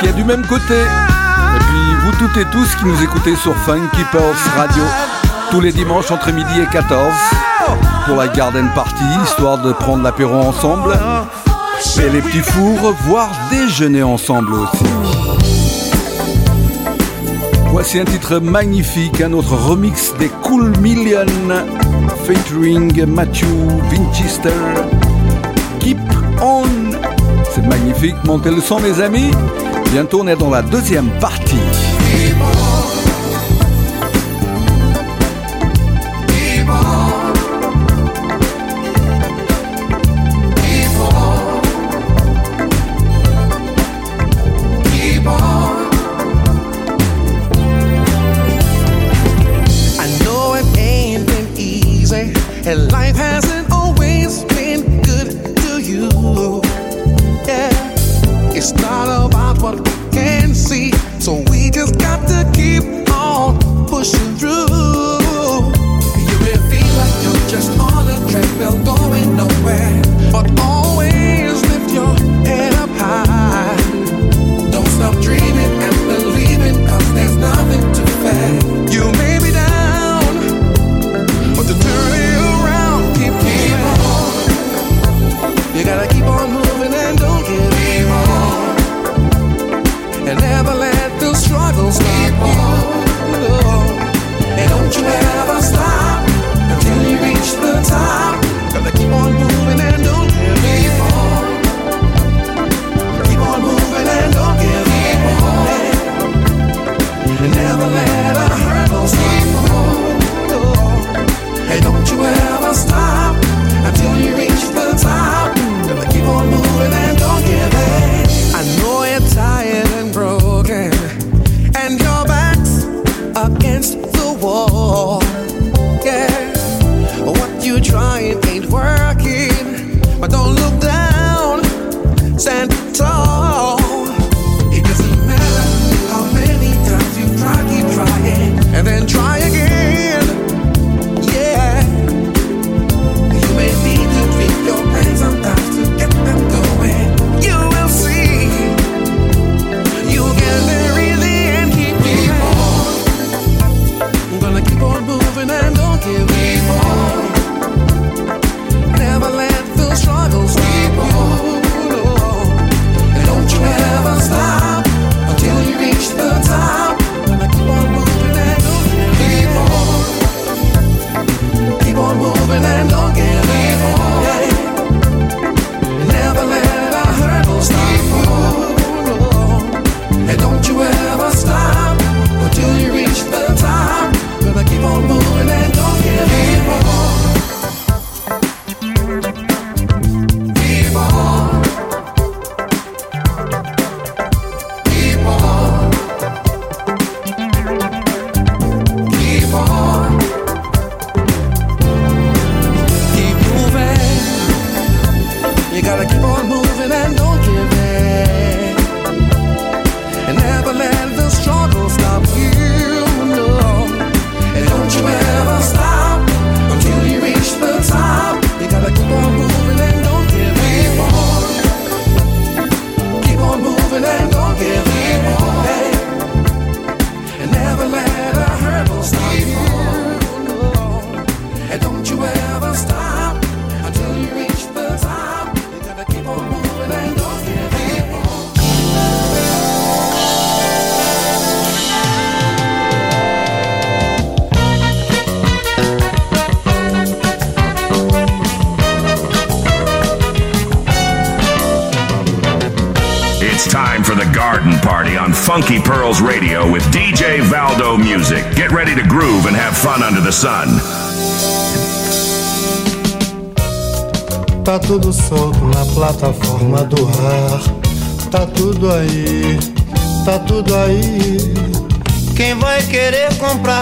qui 0.00 0.06
est 0.06 0.12
du 0.12 0.24
même 0.24 0.46
côté. 0.46 0.74
Et 0.74 1.58
puis 1.58 1.94
vous 2.04 2.12
toutes 2.18 2.36
et 2.36 2.46
tous 2.52 2.74
qui 2.76 2.84
nous 2.84 3.02
écoutez 3.02 3.34
sur 3.36 3.56
Funky 3.58 4.04
Pulse 4.10 4.48
Radio, 4.56 4.82
tous 5.50 5.60
les 5.60 5.72
dimanches 5.72 6.10
entre 6.10 6.30
midi 6.32 6.60
et 6.60 6.66
14, 6.66 7.12
pour 8.06 8.16
la 8.16 8.28
Garden 8.28 8.68
Party, 8.74 9.04
histoire 9.24 9.58
de 9.58 9.72
prendre 9.72 10.02
l'apéro 10.02 10.34
ensemble. 10.34 10.98
Et 11.98 12.10
les 12.10 12.20
petits 12.20 12.40
fours, 12.42 12.94
voire 13.04 13.30
déjeuner 13.50 14.02
ensemble 14.02 14.54
aussi. 14.54 14.84
Voici 17.70 18.00
un 18.00 18.04
titre 18.04 18.38
magnifique, 18.38 19.20
un 19.20 19.32
autre 19.32 19.54
remix 19.54 20.14
des 20.18 20.28
Cool 20.42 20.76
Millions 20.78 21.26
featuring 22.28 22.92
Matthew 23.06 23.46
Winchester. 23.90 24.52
Keep 25.80 25.98
on! 26.42 26.68
C'est 27.54 27.66
magnifique, 27.66 28.16
montez 28.24 28.50
le 28.50 28.60
son, 28.60 28.80
les 28.80 29.00
amis. 29.00 29.30
Bientôt, 29.92 30.20
on 30.20 30.26
est 30.26 30.36
dans 30.36 30.50
la 30.50 30.60
deuxième 30.60 31.08
partie. 31.20 31.87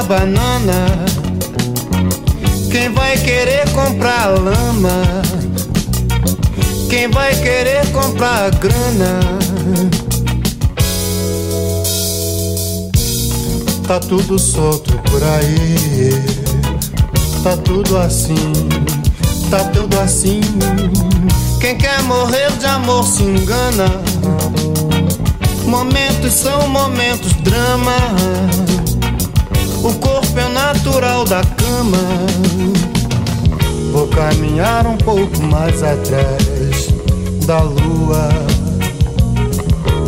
Banana? 0.07 1.04
Quem 2.70 2.92
vai 2.92 3.16
querer 3.16 3.68
comprar 3.70 4.26
lama? 4.28 5.02
Quem 6.88 7.11
vai 7.11 7.34
querer 7.34 7.90
comprar 7.92 8.50
grana? 8.52 9.20
Tá 13.86 13.98
tudo 13.98 14.38
solto 14.38 14.96
por 15.11 15.22
aí. 15.22 16.11
Tá 17.42 17.57
tudo 17.57 17.96
assim, 17.98 18.52
tá 19.50 19.64
tudo 19.72 19.98
assim. 20.00 20.40
Quem 21.61 21.76
quer 21.76 22.02
morrer 22.02 22.52
de 22.59 22.66
amor 22.66 23.04
se 23.04 23.22
engana. 23.22 23.86
Momentos 25.64 26.32
são 26.32 26.68
momentos, 26.68 27.32
drama. 27.42 27.96
O 29.87 29.95
corpo 30.01 30.37
é 30.37 30.49
natural 30.49 31.24
da 31.24 31.43
cama. 31.45 31.99
Vou 33.93 34.09
caminhar 34.09 34.84
um 34.84 34.97
pouco 34.97 35.41
mais 35.45 35.80
atrás 35.80 36.89
da 37.47 37.61
lua. 37.61 38.28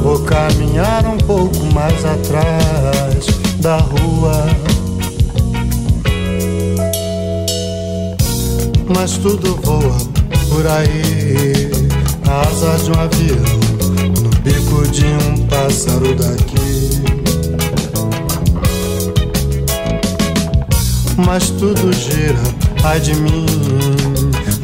Vou 0.03 0.19
caminhar 0.25 1.07
um 1.07 1.17
pouco 1.19 1.65
mais 1.73 2.05
atrás 2.05 3.25
da 3.61 3.77
rua. 3.77 4.49
Mas 8.97 9.17
tudo 9.19 9.61
voa 9.63 9.97
por 10.51 10.67
aí, 10.67 11.71
a 12.29 12.41
asa 12.49 12.83
de 12.83 12.91
um 12.91 13.01
avião, 13.01 13.61
no 14.23 14.29
bico 14.41 14.89
de 14.89 15.05
um 15.07 15.47
pássaro 15.47 16.17
daqui. 16.17 17.08
Mas 21.19 21.51
tudo 21.51 21.93
gira, 21.93 22.39
ai 22.85 23.01
de 23.01 23.13
mim, 23.17 23.45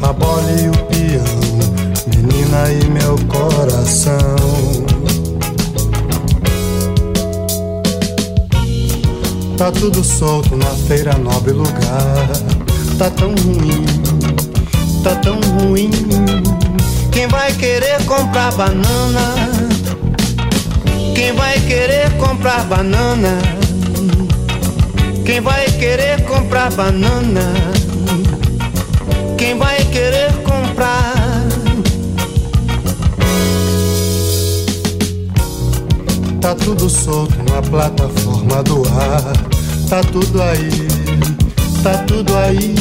a 0.01 0.13
bola 0.13 0.49
e 0.53 0.69
o 0.69 0.71
peão, 0.85 2.15
menina 2.15 2.71
e 2.71 2.89
meu 2.91 3.17
coração. 3.27 4.15
Tá 9.57 9.69
tudo 9.69 10.01
solto 10.01 10.55
na 10.55 10.71
feira, 10.87 11.17
nobre 11.17 11.51
lugar. 11.51 12.27
Tá 12.97 13.09
tão 13.09 13.35
ruim, 13.35 13.85
tá 15.03 15.15
tão 15.15 15.39
ruim. 15.59 15.91
Quem 17.11 17.27
vai 17.27 17.51
querer 17.53 18.01
comprar 18.05 18.53
banana? 18.53 19.35
Quem 21.13 21.33
vai 21.33 21.59
querer 21.59 22.11
comprar 22.17 22.63
banana? 22.63 23.54
Quem 25.25 25.41
vai 25.41 25.65
querer 25.65 26.23
comprar 26.25 26.71
banana? 26.73 27.41
Quem 29.35 29.57
vai 29.57 29.83
querer 29.85 30.31
comprar? 30.43 31.15
Tá 36.39 36.53
tudo 36.53 36.87
solto 36.87 37.35
na 37.49 37.59
plataforma 37.59 38.61
do 38.61 38.83
ar. 38.99 39.33
Tá 39.89 40.01
tudo 40.01 40.41
aí, 40.43 40.87
tá 41.81 41.97
tudo 42.05 42.35
aí. 42.37 42.75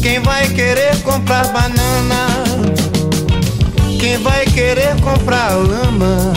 Quem 0.00 0.20
vai 0.20 0.48
querer 0.48 0.96
comprar 1.02 1.48
banana? 1.48 2.28
Quem 4.00 4.16
vai 4.22 4.46
querer 4.46 4.98
comprar 5.02 5.50
lama? 5.54 6.32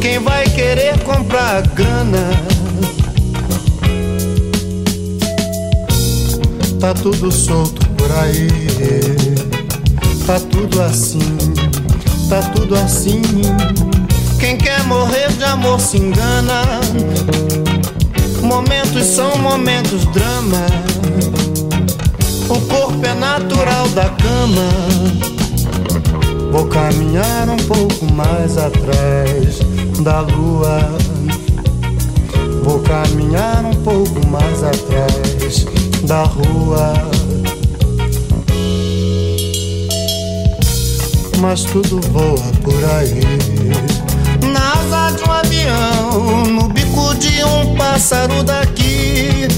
Quem 0.00 0.18
vai 0.18 0.44
querer 0.44 0.98
comprar 1.04 1.62
grana? 1.68 2.43
Tá 6.84 6.92
tudo 6.92 7.32
solto 7.32 7.80
por 7.96 8.12
aí. 8.12 8.46
Tá 10.26 10.38
tudo 10.38 10.82
assim, 10.82 11.38
tá 12.28 12.42
tudo 12.54 12.74
assim. 12.74 13.22
Quem 14.38 14.58
quer 14.58 14.82
morrer 14.82 15.32
de 15.32 15.44
amor 15.44 15.80
se 15.80 15.96
engana. 15.96 16.82
Momentos 18.42 19.06
são 19.06 19.34
momentos, 19.38 20.04
drama. 20.12 20.66
O 22.50 22.60
corpo 22.66 23.06
é 23.06 23.14
natural 23.14 23.88
da 23.94 24.10
cama. 24.10 24.68
Vou 26.52 26.66
caminhar 26.66 27.48
um 27.48 27.56
pouco 27.66 28.12
mais 28.12 28.58
atrás 28.58 29.58
da 30.02 30.20
lua. 30.20 30.80
Vou 32.62 32.78
caminhar 32.80 33.64
um 33.64 33.74
pouco 33.82 34.26
mais 34.26 34.62
atrás 34.62 35.64
da 36.04 36.24
rua. 36.24 36.92
Mas 41.40 41.64
tudo 41.64 42.00
voa 42.12 42.52
por 42.62 42.84
aí 42.96 43.20
na 44.52 44.72
asa 44.72 45.16
de 45.16 45.22
um 45.28 45.32
avião, 45.32 46.44
no 46.46 46.68
bico 46.68 47.14
de 47.16 47.42
um 47.44 47.74
pássaro 47.76 48.42
daqui. 48.42 49.48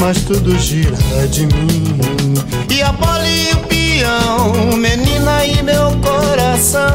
Mas 0.00 0.18
tudo 0.22 0.58
gira 0.58 0.96
de 1.30 1.46
mim, 1.46 2.34
e 2.70 2.82
a 2.82 2.92
bola 2.92 3.26
e 3.26 3.52
o 3.52 3.56
peão, 3.68 4.76
menina 4.76 5.44
e 5.46 5.62
meu 5.62 5.90
coração. 6.02 6.92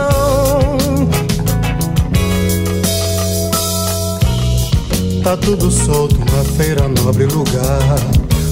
Tá 5.24 5.38
tudo 5.38 5.70
solto 5.70 6.18
na 6.20 6.44
feira, 6.56 6.88
nobre 6.88 7.26
lugar. 7.26 8.00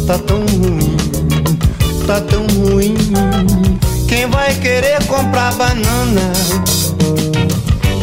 Tá 0.05 0.17
tão 0.19 0.45
ruim, 0.45 0.95
tá 2.05 2.21
tão 2.21 2.45
ruim. 2.47 2.95
Quem 4.07 4.27
vai 4.27 4.53
querer 4.55 5.03
comprar 5.05 5.53
banana? 5.53 6.33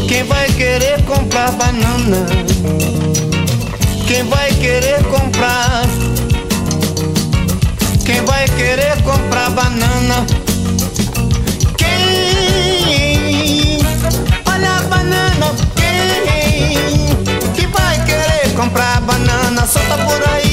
Quem 0.08 0.24
vai 0.24 0.48
querer 0.52 1.02
comprar 1.04 1.52
banana? 1.52 2.26
Quem 4.06 4.24
vai 4.24 4.50
querer 4.54 5.02
comprar? 5.04 5.84
Quem 8.04 8.24
vai 8.24 8.48
querer 8.48 9.00
comprar 9.02 9.50
banana? 9.50 10.26
Quem? 11.78 13.78
Olha 14.46 14.76
a 14.76 14.82
banana, 14.82 15.54
está 19.84 19.96
por 20.06 20.28
ahí. 20.28 20.43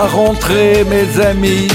La 0.00 0.06
rentrée, 0.06 0.84
mes 0.84 1.20
amis. 1.20 1.66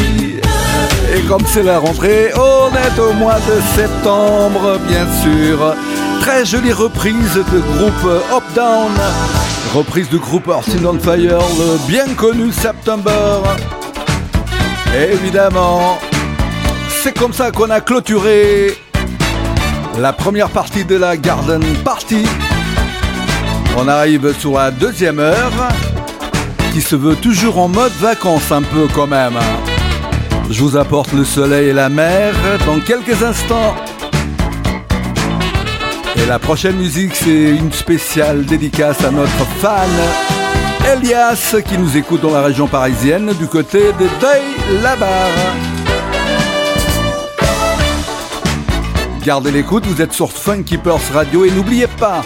Et 1.13 1.21
comme 1.27 1.45
c'est 1.45 1.63
la 1.63 1.79
rentrée, 1.79 2.31
on 2.35 2.69
est 2.85 2.99
au 2.99 3.11
mois 3.13 3.39
de 3.51 3.57
septembre, 3.75 4.79
bien 4.87 5.05
sûr. 5.21 5.75
Très 6.21 6.45
jolie 6.45 6.71
reprise 6.71 7.35
de 7.35 7.59
groupe 7.59 8.05
Up 8.31 8.43
Down. 8.55 8.93
Reprise 9.73 10.07
du 10.09 10.19
groupe 10.19 10.47
Arsenal 10.47 10.99
Fire, 11.01 11.43
le 11.59 11.87
bien 11.87 12.07
connu 12.15 12.51
September. 12.53 13.41
Évidemment, 14.95 15.97
c'est 17.01 17.17
comme 17.17 17.33
ça 17.33 17.51
qu'on 17.51 17.71
a 17.71 17.81
clôturé 17.81 18.77
la 19.99 20.13
première 20.13 20.49
partie 20.49 20.85
de 20.85 20.95
la 20.95 21.17
Garden 21.17 21.63
Party. 21.83 22.25
On 23.77 23.87
arrive 23.89 24.33
sur 24.39 24.53
la 24.53 24.71
deuxième 24.71 25.19
heure, 25.19 25.51
qui 26.73 26.81
se 26.81 26.95
veut 26.95 27.15
toujours 27.15 27.59
en 27.59 27.67
mode 27.67 27.91
vacances 27.99 28.51
un 28.51 28.63
peu 28.63 28.87
quand 28.95 29.05
même. 29.05 29.37
Je 30.49 30.59
vous 30.63 30.75
apporte 30.75 31.13
le 31.13 31.23
soleil 31.23 31.69
et 31.69 31.73
la 31.73 31.87
mer 31.87 32.33
dans 32.65 32.79
quelques 32.79 33.21
instants. 33.21 33.75
Et 36.15 36.25
la 36.25 36.39
prochaine 36.39 36.77
musique, 36.77 37.15
c'est 37.15 37.55
une 37.55 37.71
spéciale 37.71 38.45
dédicace 38.45 39.03
à 39.03 39.11
notre 39.11 39.45
fan 39.61 39.89
Elias 40.95 41.55
qui 41.63 41.77
nous 41.77 41.95
écoute 41.95 42.21
dans 42.21 42.31
la 42.31 42.41
région 42.41 42.67
parisienne 42.67 43.33
du 43.33 43.45
côté 43.45 43.79
de 43.79 44.07
Deuil-la-Barre. 44.19 45.09
Gardez 49.23 49.51
l'écoute, 49.51 49.85
vous 49.85 50.01
êtes 50.01 50.13
sur 50.13 50.31
Funky 50.31 50.77
Purse 50.77 51.11
Radio 51.13 51.45
et 51.45 51.51
n'oubliez 51.51 51.87
pas, 51.87 52.23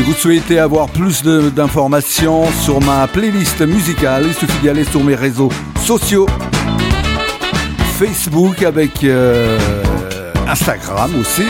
si 0.00 0.06
vous 0.06 0.14
souhaitez 0.14 0.58
avoir 0.58 0.88
plus 0.88 1.22
d'informations 1.22 2.50
sur 2.62 2.80
ma 2.80 3.06
playlist 3.06 3.60
musicale, 3.60 4.24
il 4.28 4.32
suffit 4.32 4.56
d'y 4.62 4.70
aller 4.70 4.84
sur 4.84 5.04
mes 5.04 5.14
réseaux 5.14 5.50
sociaux. 5.84 6.26
Facebook 7.98 8.62
avec 8.62 9.04
euh, 9.04 9.58
Instagram 10.48 11.10
aussi. 11.20 11.44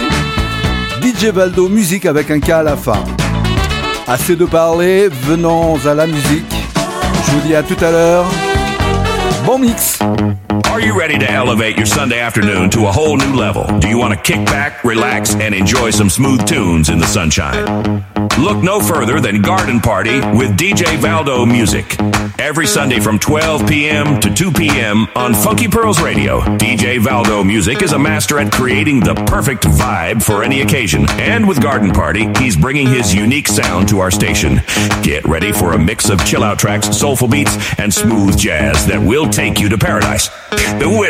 DJ 1.01 1.26
Valdo 1.26 1.68
Musique 1.68 2.07
avec 2.07 2.28
un 2.32 2.40
K 2.40 2.51
à 2.51 2.62
la 2.64 2.76
fin. 2.76 3.05
Assez 4.09 4.34
de 4.34 4.46
parler, 4.46 5.09
venons 5.09 5.78
à 5.86 5.94
la 5.94 6.09
musique. 6.09 6.53
Je 7.26 7.30
vous 7.30 7.46
dis 7.46 7.55
à 7.55 7.62
tout 7.62 7.78
à 7.80 7.92
l'heure. 7.92 8.26
Bon 9.46 9.61
mix. 9.61 10.01
Are 10.71 10.81
you 10.81 10.97
ready 10.97 11.18
to 11.18 11.29
elevate 11.29 11.77
your 11.77 11.85
Sunday 11.85 12.21
afternoon 12.21 12.71
to 12.71 12.87
a 12.87 12.93
whole 12.93 13.16
new 13.16 13.35
level? 13.35 13.66
Do 13.81 13.89
you 13.89 13.99
want 13.99 14.14
to 14.14 14.21
kick 14.21 14.47
back, 14.47 14.85
relax, 14.85 15.35
and 15.35 15.53
enjoy 15.53 15.91
some 15.91 16.09
smooth 16.09 16.47
tunes 16.47 16.91
in 16.91 17.01
the 17.01 17.07
sunshine? 17.09 18.07
Look 18.39 18.62
no 18.62 18.81
further 18.81 19.21
than 19.21 19.43
Garden 19.43 19.81
Party 19.81 20.21
with 20.21 20.57
DJ 20.57 20.97
Valdo 20.97 21.45
Music. 21.45 21.99
Every 22.39 22.66
Sunday 22.66 23.01
from 23.01 23.18
12 23.18 23.68
p.m. 23.68 24.21
to 24.21 24.33
2 24.33 24.53
p.m. 24.53 25.09
on 25.14 25.35
Funky 25.35 25.68
Pearls 25.68 26.01
Radio. 26.01 26.41
DJ 26.41 26.99
Valdo 26.99 27.45
Music 27.45 27.83
is 27.83 27.93
a 27.93 27.99
master 27.99 28.39
at 28.39 28.51
creating 28.53 29.01
the 29.01 29.14
perfect 29.27 29.64
vibe 29.64 30.23
for 30.23 30.43
any 30.43 30.62
occasion. 30.62 31.05
And 31.11 31.47
with 31.47 31.61
Garden 31.61 31.91
Party, 31.91 32.29
he's 32.39 32.57
bringing 32.57 32.87
his 32.87 33.12
unique 33.12 33.49
sound 33.49 33.89
to 33.89 33.99
our 33.99 34.11
station. 34.11 34.62
Get 35.03 35.25
ready 35.27 35.53
for 35.53 35.73
a 35.73 35.79
mix 35.79 36.09
of 36.09 36.25
chill 36.25 36.45
out 36.45 36.59
tracks, 36.59 36.97
soulful 36.97 37.29
beats, 37.29 37.59
and 37.79 37.93
smooth 37.93 38.39
jazz 38.39 38.87
that 38.87 39.03
will 39.03 39.29
take 39.29 39.61
you 39.61 39.68
to 39.68 39.77
paradise. 39.77 40.31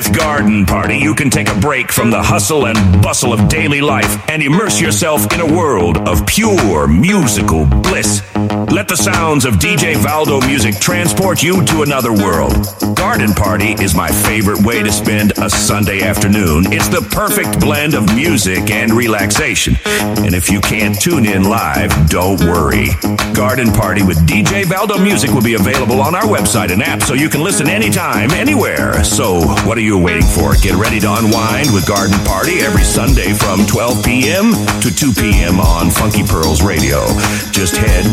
With 0.00 0.16
Garden 0.16 0.64
Party, 0.66 0.96
you 0.96 1.14
can 1.14 1.30
take 1.30 1.48
a 1.48 1.58
break 1.58 1.92
from 1.92 2.10
the 2.10 2.22
hustle 2.22 2.66
and 2.66 3.02
bustle 3.02 3.32
of 3.32 3.48
daily 3.48 3.80
life 3.80 4.28
and 4.30 4.42
immerse 4.42 4.80
yourself 4.80 5.32
in 5.32 5.40
a 5.40 5.46
world 5.46 5.98
of 6.08 6.26
pure 6.26 6.86
musical 6.86 7.66
bliss. 7.66 8.22
Let 8.70 8.88
the 8.88 8.96
sounds 8.96 9.44
of 9.44 9.54
DJ 9.54 9.94
Valdo 9.96 10.40
music 10.46 10.78
transport 10.78 11.42
you 11.42 11.64
to 11.66 11.82
another 11.82 12.12
world. 12.12 12.54
Garden 12.94 13.32
Party 13.32 13.72
is 13.82 13.94
my 13.94 14.08
favorite 14.08 14.64
way 14.64 14.82
to 14.82 14.92
spend 14.92 15.32
a 15.38 15.50
Sunday 15.50 16.02
afternoon. 16.02 16.72
It's 16.72 16.88
the 16.88 17.02
perfect 17.10 17.60
blend 17.60 17.94
of 17.94 18.14
music 18.14 18.70
and 18.70 18.92
relaxation. 18.92 19.76
And 19.86 20.34
if 20.34 20.50
you 20.50 20.60
can't 20.60 20.98
tune 21.00 21.26
in 21.26 21.44
live, 21.44 22.08
don't 22.08 22.40
worry. 22.40 22.88
Garden 23.34 23.72
Party 23.72 24.02
with 24.02 24.18
DJ 24.26 24.64
Valdo 24.64 25.02
Music 25.02 25.30
will 25.30 25.42
be 25.42 25.54
available 25.54 26.00
on 26.00 26.14
our 26.14 26.24
website 26.24 26.70
and 26.70 26.82
app 26.82 27.02
so 27.02 27.14
you 27.14 27.28
can 27.28 27.42
listen 27.42 27.68
anytime, 27.68 28.30
anywhere. 28.30 29.02
So, 29.02 29.39
what 29.66 29.78
are 29.78 29.82
you 29.82 29.98
waiting 29.98 30.26
for? 30.26 30.54
Get 30.56 30.74
ready 30.74 31.00
to 31.00 31.12
unwind 31.12 31.72
with 31.72 31.86
Garden 31.86 32.18
Party 32.24 32.60
every 32.60 32.84
Sunday 32.84 33.32
from 33.32 33.66
12 33.66 34.04
p.m. 34.04 34.52
to 34.80 34.94
2 34.94 35.12
p.m. 35.12 35.60
on 35.60 35.90
Funky 35.90 36.22
Pearls 36.22 36.62
Radio. 36.62 37.06
Just 37.50 37.76
head 37.76 38.04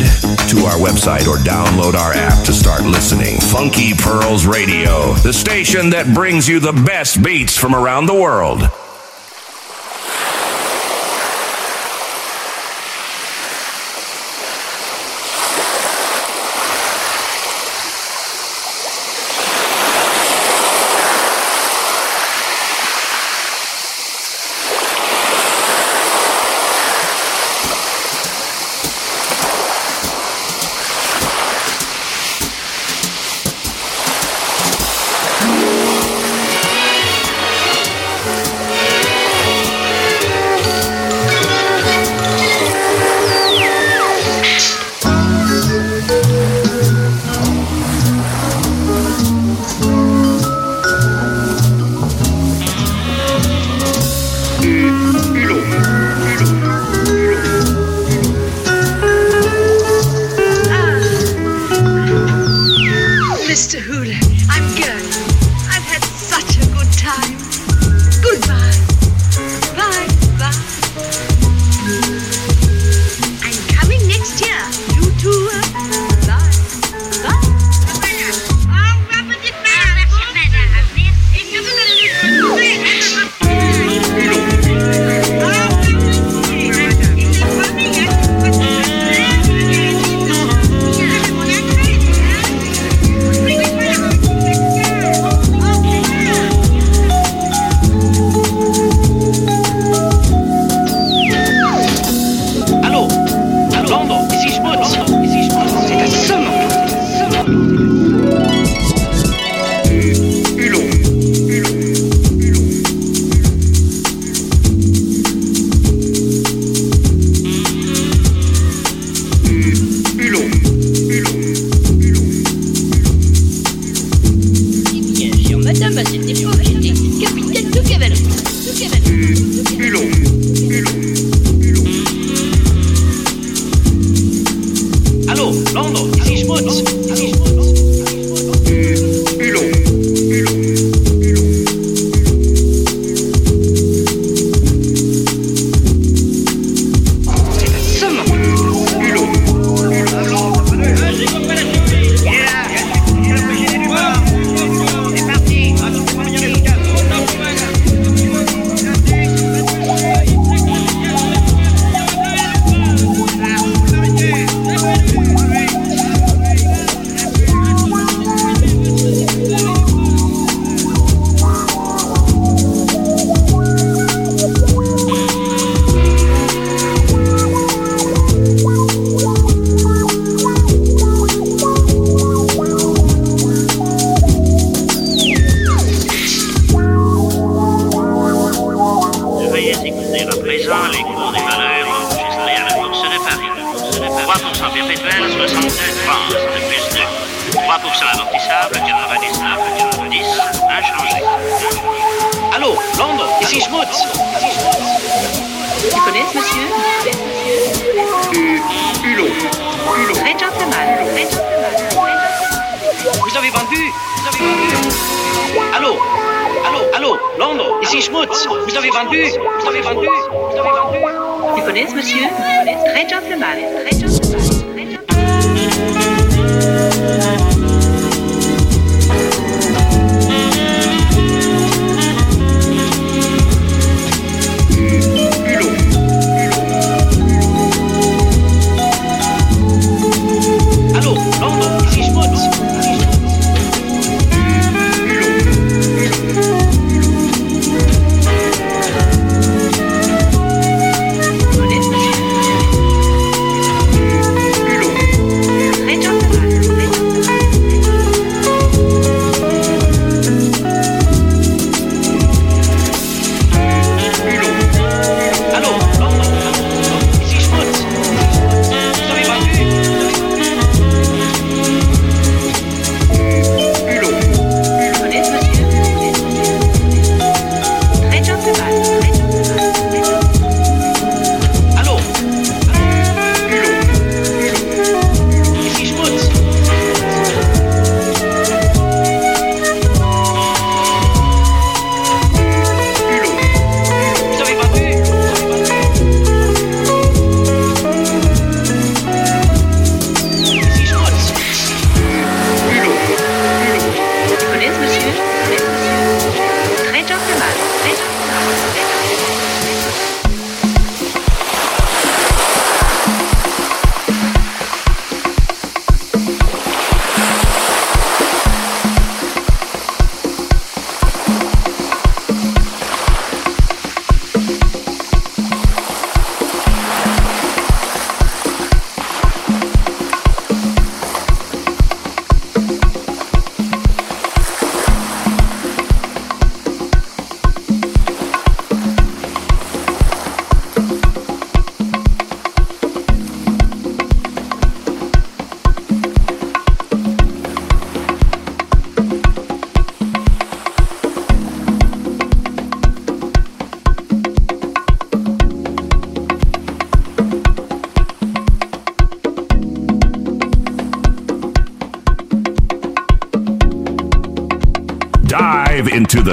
to 0.50 0.58
our 0.66 0.78
website 0.78 1.28
or 1.28 1.38
download 1.38 1.96
our 1.96 2.14
app 2.14 2.46
to 2.46 2.54
start 2.54 2.84
listening. 2.84 3.40
Funky 3.40 3.94
Pearls 3.94 4.46
Radio, 4.46 5.14
the 5.24 5.34
station 5.34 5.90
that 5.92 6.14
brings 6.14 6.48
you 6.48 6.60
the 6.60 6.74
best 6.74 7.22
beats 7.22 7.58
from 7.58 7.76
around 7.76 8.06
the 8.06 8.14
world. 8.14 8.70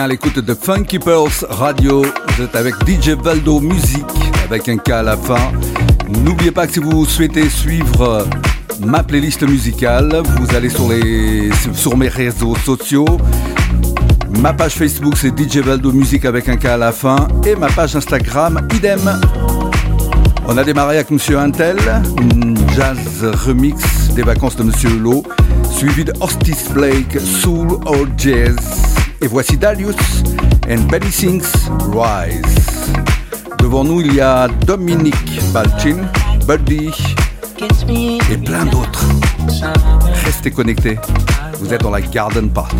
à 0.00 0.08
l'écoute 0.08 0.38
de 0.38 0.54
Funky 0.54 0.98
Pulse 0.98 1.44
Radio. 1.50 2.02
Vous 2.02 2.44
êtes 2.44 2.56
avec 2.56 2.74
DJ 2.86 3.10
Valdo 3.10 3.60
Musique 3.60 4.06
avec 4.44 4.66
un 4.70 4.78
K 4.78 4.90
à 4.90 5.02
la 5.02 5.16
fin. 5.16 5.52
N'oubliez 6.08 6.52
pas 6.52 6.66
que 6.66 6.72
si 6.72 6.80
vous 6.80 7.04
souhaitez 7.04 7.50
suivre 7.50 8.02
euh, 8.02 8.24
ma 8.80 9.02
playlist 9.02 9.42
musicale, 9.42 10.22
vous 10.38 10.56
allez 10.56 10.70
sur, 10.70 10.88
les, 10.88 11.50
sur 11.74 11.98
mes 11.98 12.08
réseaux 12.08 12.56
sociaux. 12.56 13.04
Ma 14.38 14.54
page 14.54 14.72
Facebook 14.72 15.18
c'est 15.18 15.38
DJ 15.38 15.58
Valdo 15.58 15.92
Musique 15.92 16.24
avec 16.24 16.48
un 16.48 16.56
K 16.56 16.64
à 16.66 16.76
la 16.78 16.92
fin 16.92 17.28
et 17.46 17.54
ma 17.54 17.68
page 17.68 17.94
Instagram 17.94 18.66
idem. 18.74 19.20
On 20.46 20.56
a 20.56 20.64
démarré 20.64 20.96
avec 20.96 21.10
Monsieur 21.10 21.38
Intel, 21.38 21.76
une 22.20 22.56
jazz 22.74 23.22
remix 23.46 24.08
des 24.14 24.22
vacances 24.22 24.56
de 24.56 24.62
Monsieur 24.62 24.88
Hulot, 24.88 25.24
suivi 25.70 26.04
de 26.04 26.12
Hostis 26.20 26.72
Blake, 26.72 27.20
Soul 27.20 27.78
or 27.84 28.06
Jazz. 28.16 28.89
Et 29.22 29.26
voici 29.26 29.56
Darius 29.56 29.96
and 30.68 30.88
Betty 30.90 31.12
Sings 31.12 31.52
Rise. 31.92 32.92
Devant 33.58 33.84
nous, 33.84 34.00
il 34.00 34.14
y 34.14 34.20
a 34.20 34.48
Dominique 34.66 35.40
Balchin, 35.52 36.08
Buddy 36.46 36.90
et 38.30 38.38
plein 38.38 38.64
d'autres. 38.64 39.04
Restez 40.24 40.50
connectés. 40.50 40.98
Vous 41.58 41.74
êtes 41.74 41.82
dans 41.82 41.90
la 41.90 42.00
Garden 42.00 42.50
Party. 42.50 42.76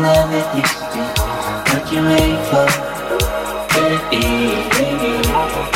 love 0.00 0.32
it 0.32 0.46
used 0.56 0.78
to 0.78 0.86
be, 0.92 1.00
you 1.92 2.02
made 2.02 2.40
for, 2.48 2.66
baby. 4.00 5.75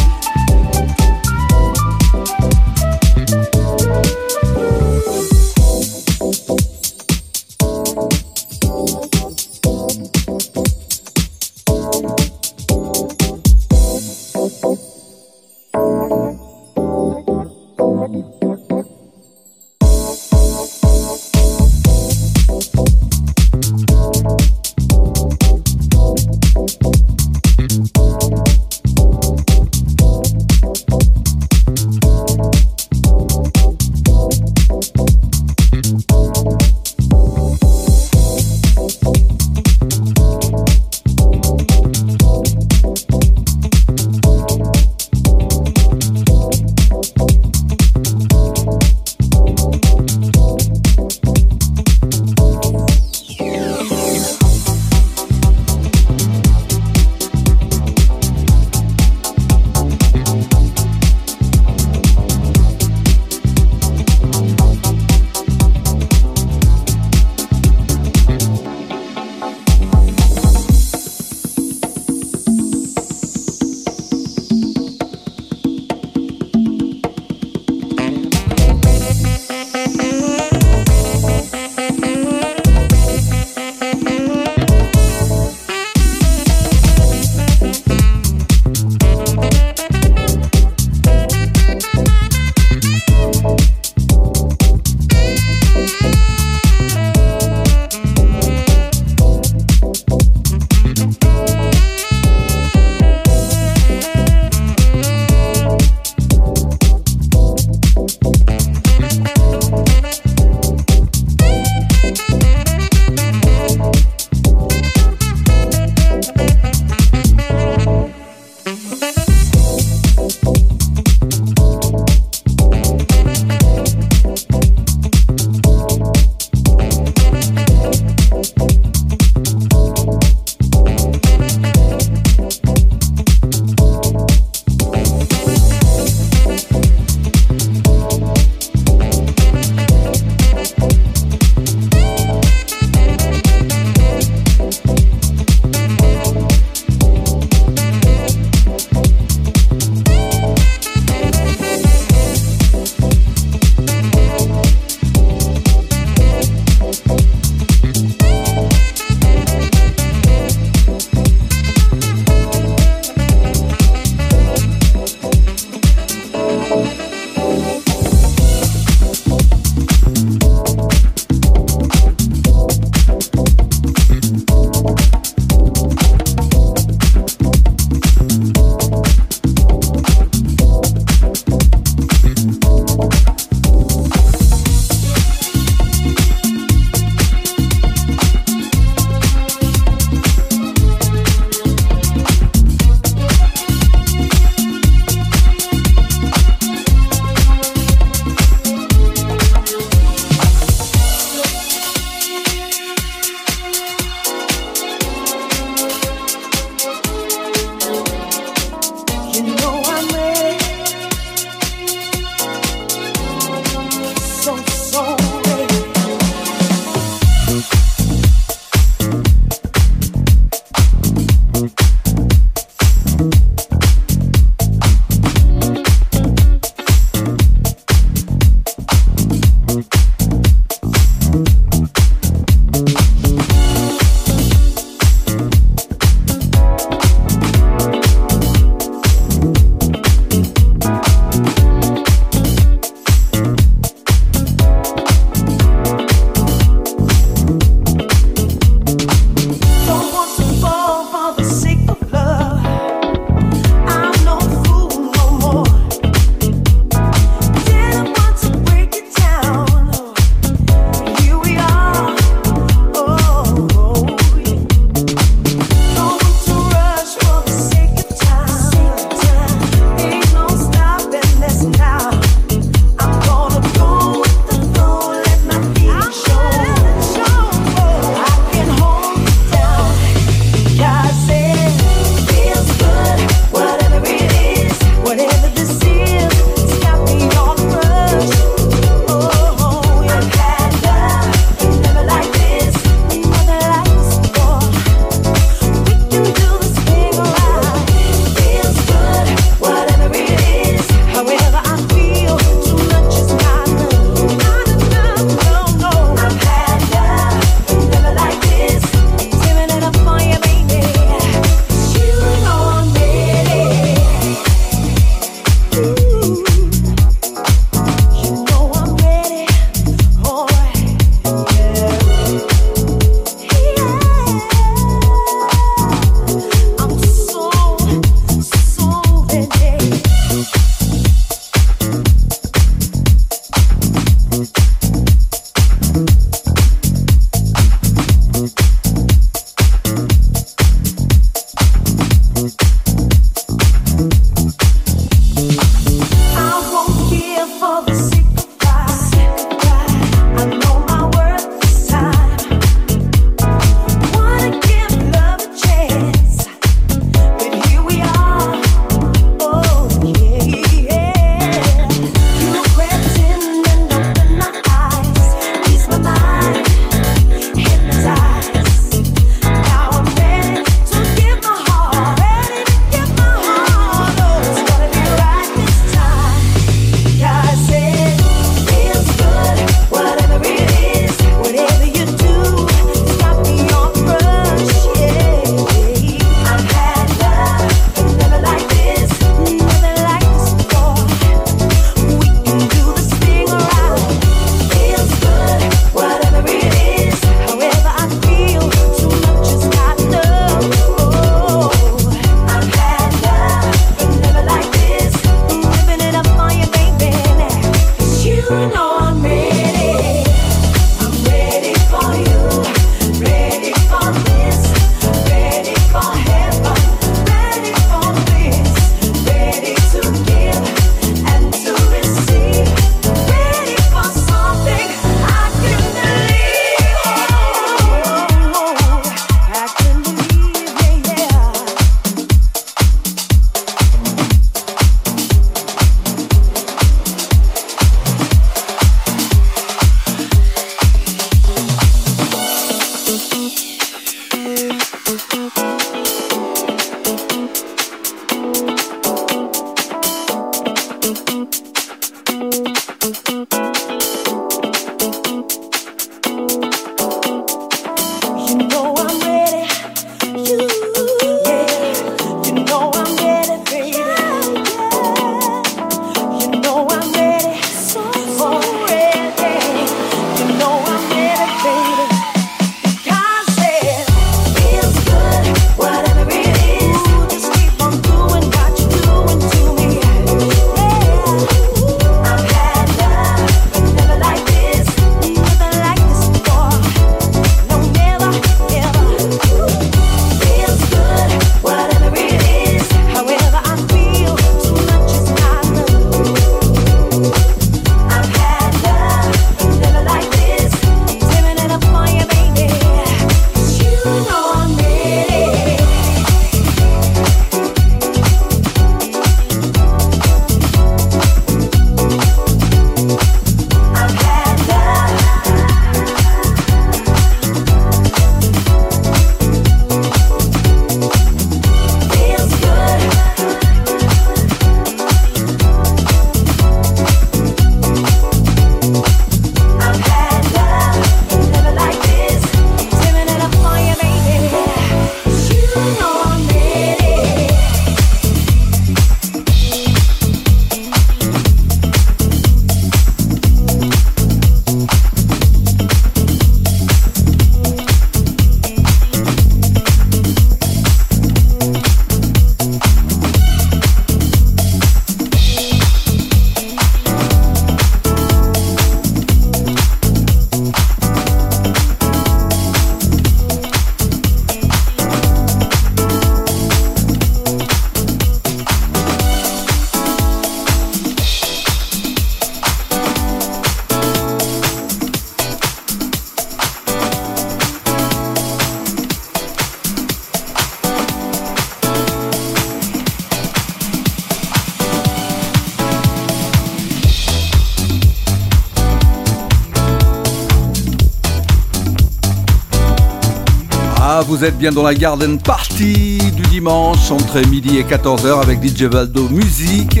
Vous 594.30 594.44
êtes 594.44 594.56
bien 594.56 594.70
dans 594.70 594.84
la 594.84 594.94
Garden 594.94 595.38
Party 595.38 596.18
du 596.36 596.42
dimanche 596.42 597.10
entre 597.10 597.44
midi 597.48 597.78
et 597.78 597.82
14h 597.82 598.40
avec 598.40 598.64
DJ 598.64 598.84
Valdo 598.84 599.28
Musique. 599.28 600.00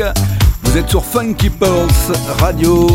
Vous 0.62 0.78
êtes 0.78 0.88
sur 0.88 1.04
Funky 1.04 1.50
Pulse 1.50 2.12
Radio. 2.38 2.86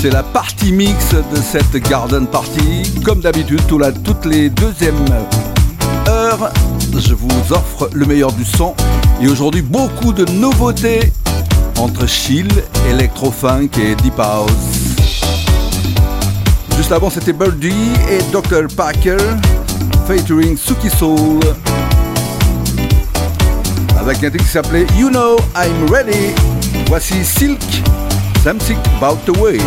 C'est 0.00 0.10
la 0.10 0.22
partie 0.22 0.70
mix 0.70 1.10
de 1.10 1.36
cette 1.42 1.76
Garden 1.88 2.28
Party. 2.28 3.00
Comme 3.04 3.18
d'habitude, 3.18 3.62
tout 3.66 3.80
toutes 4.04 4.26
les 4.26 4.48
deuxièmes 4.48 5.04
heures, 6.08 6.52
je 6.96 7.14
vous 7.14 7.52
offre 7.52 7.90
le 7.92 8.06
meilleur 8.06 8.30
du 8.30 8.44
son. 8.44 8.76
Et 9.20 9.26
aujourd'hui, 9.26 9.62
beaucoup 9.62 10.12
de 10.12 10.24
nouveautés 10.30 11.12
entre 11.80 12.06
chill, 12.06 12.46
electro-funk 12.88 13.70
et 13.82 13.96
deep 13.96 14.20
house. 14.20 14.94
Juste 16.76 16.92
avant, 16.92 17.10
c'était 17.10 17.32
Birdie 17.32 17.90
et 18.08 18.18
Dr. 18.30 18.68
Packer 18.76 19.16
featuring 20.06 20.56
Suki 20.56 20.90
Soul 20.90 21.40
avec 23.98 24.22
un 24.22 24.30
titre 24.30 24.44
qui 24.44 24.50
s'appelait 24.50 24.86
You 24.98 25.08
Know 25.08 25.38
I'm 25.56 25.90
Ready. 25.90 26.34
Voici 26.88 27.24
Silk, 27.24 27.60
Something 28.42 28.76
About 29.00 29.18
the 29.24 29.36
Way. 29.38 29.58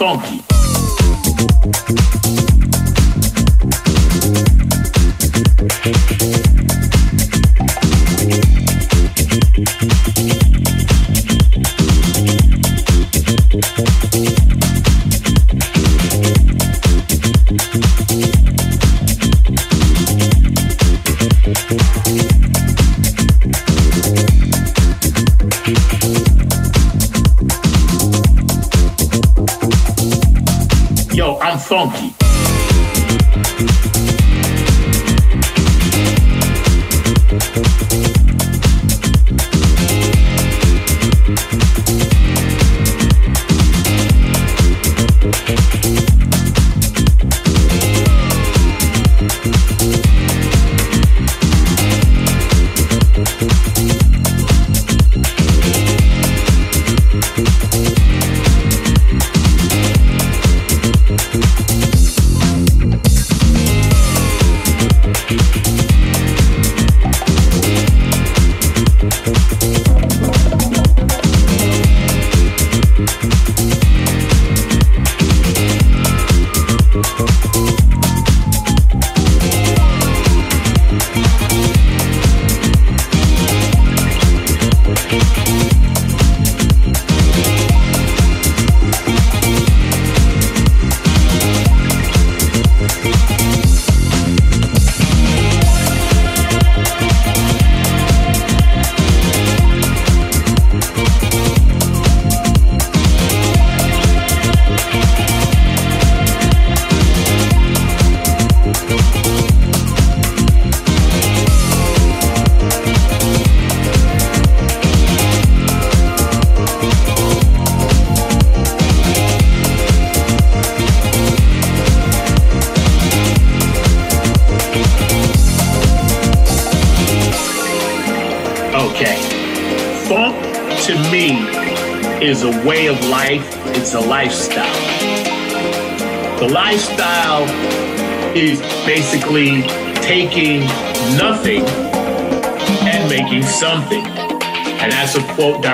Yo, 0.00 0.06
I'm 0.06 0.39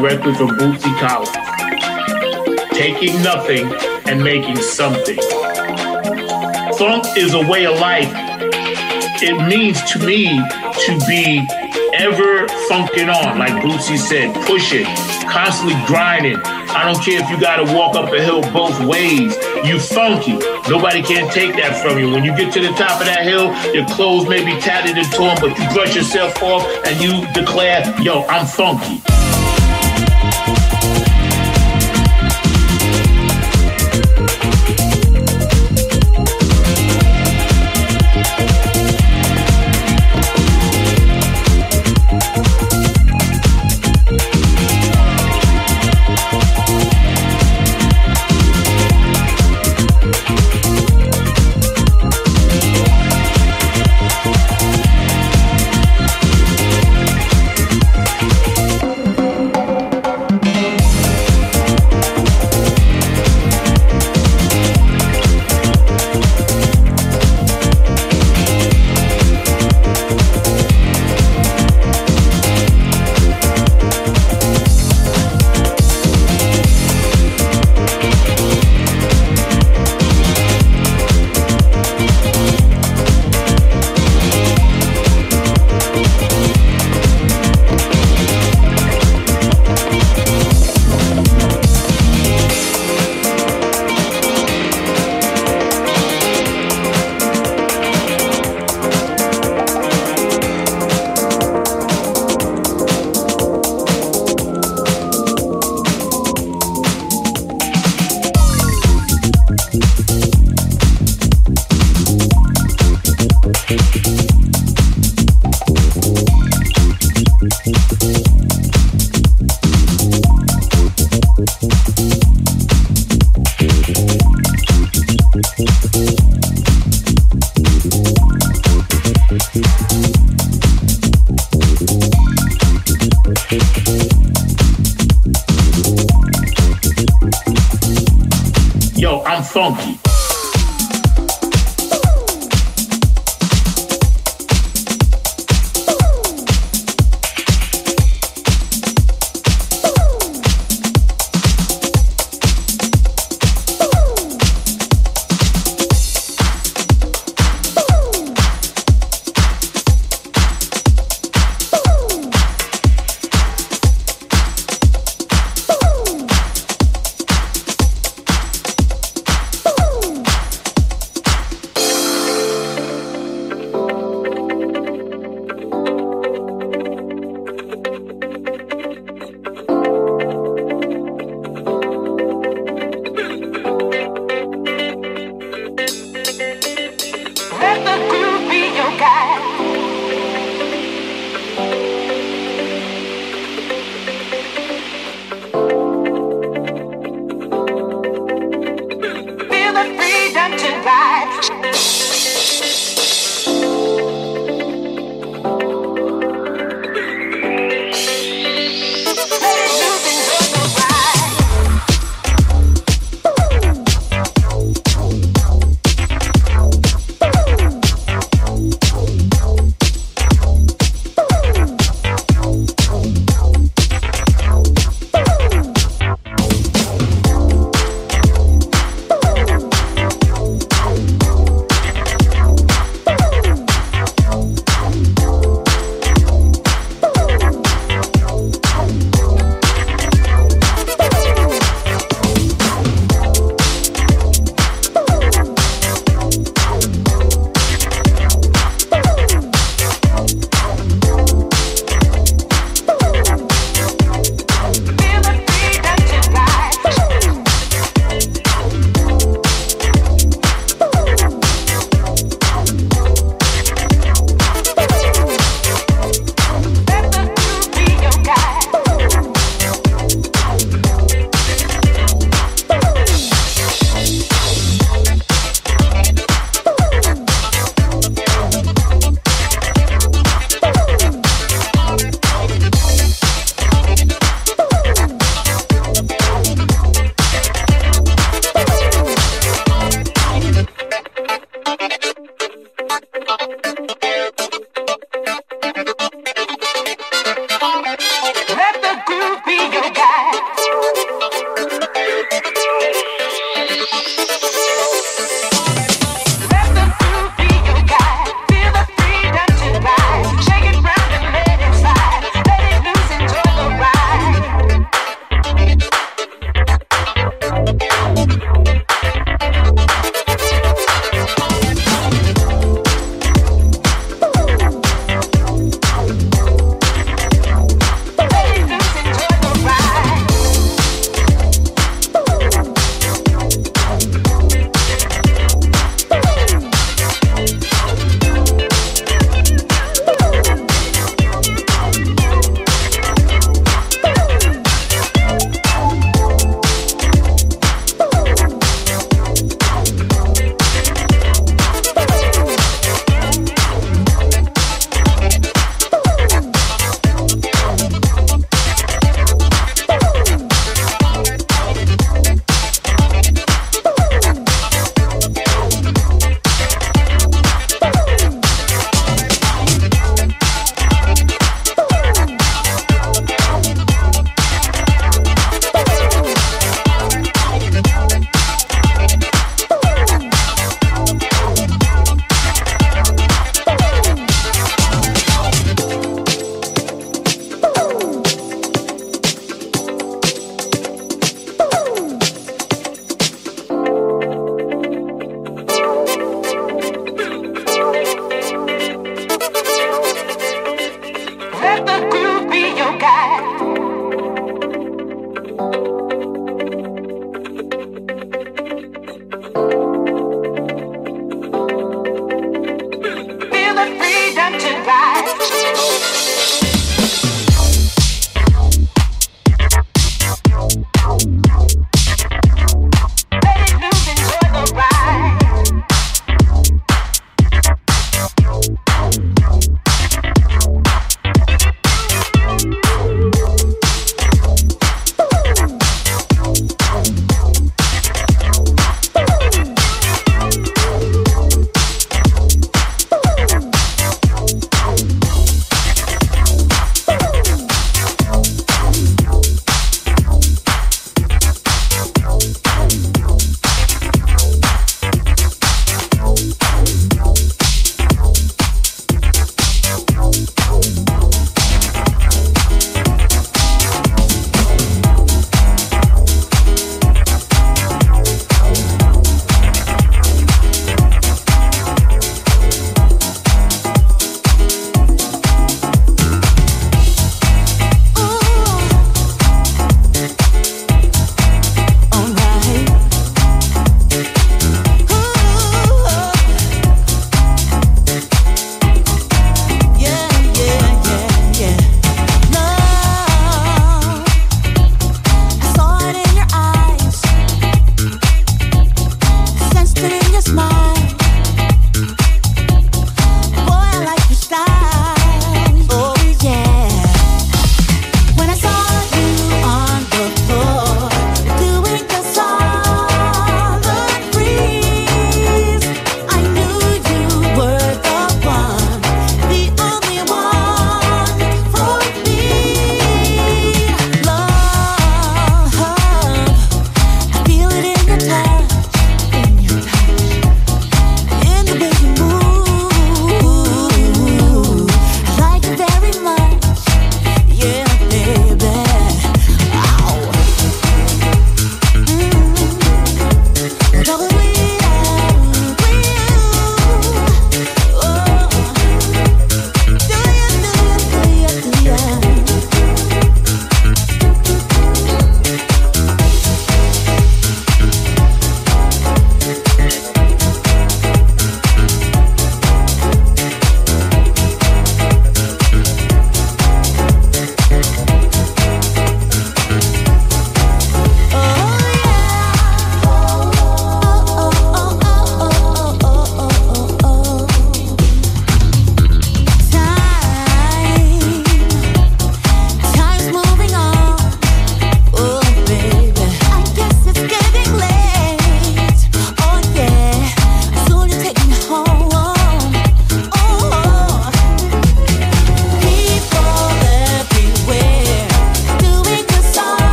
directly 0.00 0.32
from 0.32 0.48
Bootsy 0.56 0.98
Collins. 0.98 1.30
Taking 2.72 3.22
nothing 3.22 3.70
and 4.08 4.24
making 4.24 4.56
something. 4.56 5.18
Funk 6.78 7.04
is 7.18 7.34
a 7.34 7.46
way 7.46 7.66
of 7.66 7.78
life. 7.78 8.10
It 9.22 9.36
means 9.46 9.82
to 9.92 9.98
me 9.98 10.38
to 10.86 10.98
be 11.06 11.46
ever 11.92 12.48
funking 12.70 13.10
on, 13.10 13.38
like 13.38 13.52
Bootsy 13.62 13.98
said, 13.98 14.34
pushing, 14.46 14.86
constantly 15.28 15.76
grinding. 15.86 16.38
I 16.38 16.90
don't 16.90 17.04
care 17.04 17.20
if 17.20 17.28
you 17.28 17.38
gotta 17.38 17.70
walk 17.74 17.94
up 17.94 18.10
a 18.10 18.22
hill 18.22 18.40
both 18.54 18.80
ways. 18.86 19.36
You 19.66 19.78
funky. 19.78 20.38
Nobody 20.70 21.02
can 21.02 21.30
take 21.30 21.56
that 21.56 21.76
from 21.82 21.98
you. 21.98 22.10
When 22.10 22.24
you 22.24 22.34
get 22.34 22.54
to 22.54 22.60
the 22.60 22.72
top 22.72 23.00
of 23.00 23.06
that 23.06 23.24
hill, 23.24 23.52
your 23.74 23.86
clothes 23.86 24.26
may 24.26 24.42
be 24.42 24.58
tattered 24.62 24.96
and 24.96 25.12
torn, 25.12 25.36
but 25.42 25.58
you 25.58 25.68
brush 25.74 25.94
yourself 25.94 26.42
off 26.42 26.64
and 26.86 26.98
you 27.02 27.30
declare, 27.34 27.84
yo, 28.00 28.24
I'm 28.28 28.46
funky. 28.46 29.02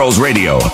Girls 0.00 0.18
Radio. 0.18 0.69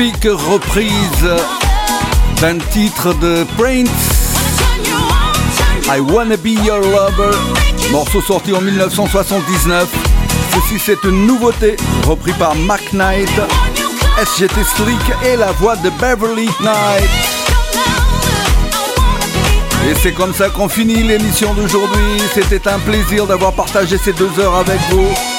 Reprise 0.00 1.28
d'un 2.40 2.58
titre 2.70 3.12
de 3.14 3.44
Prince. 3.56 3.88
I 5.88 5.98
Wanna 5.98 6.36
Be 6.36 6.50
Your 6.64 6.78
Lover, 6.78 7.36
morceau 7.90 8.22
sorti 8.22 8.54
en 8.54 8.60
1979. 8.60 9.88
Ceci 10.54 10.78
c'est 10.78 11.02
une 11.02 11.26
nouveauté, 11.26 11.76
repris 12.06 12.32
par 12.34 12.54
Mac 12.54 12.92
Knight, 12.92 13.28
SGT 14.22 14.62
Slick 14.76 15.00
et 15.26 15.34
la 15.36 15.50
voix 15.50 15.74
de 15.74 15.90
Beverly 15.90 16.48
Knight. 16.60 17.10
Et 19.90 19.94
c'est 20.00 20.12
comme 20.12 20.32
ça 20.32 20.48
qu'on 20.48 20.68
finit 20.68 21.02
l'émission 21.02 21.54
d'aujourd'hui. 21.54 22.22
C'était 22.34 22.68
un 22.68 22.78
plaisir 22.78 23.26
d'avoir 23.26 23.52
partagé 23.52 23.98
ces 23.98 24.12
deux 24.12 24.30
heures 24.38 24.54
avec 24.54 24.78
vous. 24.90 25.37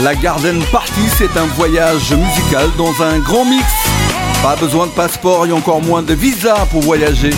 La 0.00 0.14
Garden 0.14 0.58
Party, 0.72 1.02
c'est 1.18 1.36
un 1.36 1.44
voyage 1.54 2.12
musical 2.12 2.70
dans 2.78 3.02
un 3.02 3.18
grand 3.18 3.44
mix. 3.44 3.66
Pas 4.42 4.56
besoin 4.56 4.86
de 4.86 4.92
passeport 4.92 5.46
et 5.46 5.52
encore 5.52 5.82
moins 5.82 6.02
de 6.02 6.14
visa 6.14 6.66
pour 6.70 6.80
voyager. 6.80 7.30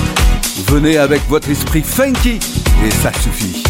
Venez 0.68 0.96
avec 0.96 1.20
votre 1.28 1.50
esprit 1.50 1.82
funky 1.82 2.38
et 2.86 2.90
ça 3.02 3.12
suffit. 3.20 3.64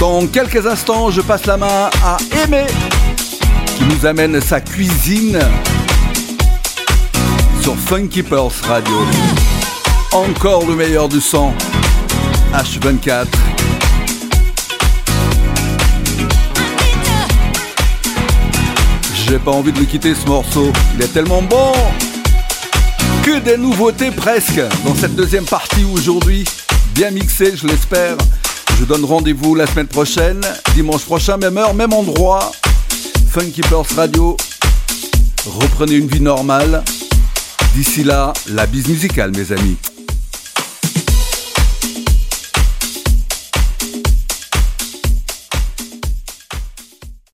Dans 0.00 0.26
quelques 0.26 0.66
instants, 0.66 1.10
je 1.10 1.20
passe 1.20 1.44
la 1.44 1.58
main 1.58 1.90
à 2.02 2.16
Aimé 2.42 2.64
qui 3.76 3.84
nous 3.84 4.06
amène 4.06 4.40
sa 4.40 4.62
cuisine 4.62 5.38
sur 7.60 7.76
Funky 7.76 8.22
Pearls 8.22 8.50
Radio. 8.66 8.96
Encore 10.12 10.66
le 10.66 10.74
meilleur 10.74 11.08
du 11.08 11.20
son. 11.20 11.52
H24. 12.54 13.26
J'ai 19.28 19.38
pas 19.40 19.50
envie 19.50 19.72
de 19.72 19.78
le 19.80 19.86
quitter 19.86 20.14
ce 20.14 20.24
morceau. 20.26 20.72
Il 20.94 21.02
est 21.02 21.12
tellement 21.12 21.42
bon. 21.42 21.72
Que 23.24 23.40
des 23.40 23.56
nouveautés 23.56 24.12
presque 24.12 24.60
dans 24.84 24.94
cette 24.94 25.16
deuxième 25.16 25.44
partie 25.44 25.84
aujourd'hui. 25.84 26.44
Bien 26.94 27.10
mixé, 27.10 27.56
je 27.56 27.66
l'espère. 27.66 28.16
Je 28.78 28.84
donne 28.84 29.04
rendez-vous 29.04 29.56
la 29.56 29.66
semaine 29.66 29.88
prochaine, 29.88 30.40
dimanche 30.74 31.04
prochain, 31.04 31.38
même 31.38 31.58
heure, 31.58 31.74
même 31.74 31.92
endroit. 31.92 32.52
Funky 33.30 33.62
Pearls 33.62 33.86
Radio. 33.96 34.36
Reprenez 35.44 35.94
une 35.96 36.06
vie 36.06 36.20
normale. 36.20 36.84
D'ici 37.74 38.04
là, 38.04 38.32
la 38.48 38.66
bise 38.66 38.86
musicale, 38.86 39.32
mes 39.36 39.50
amis. 39.50 39.76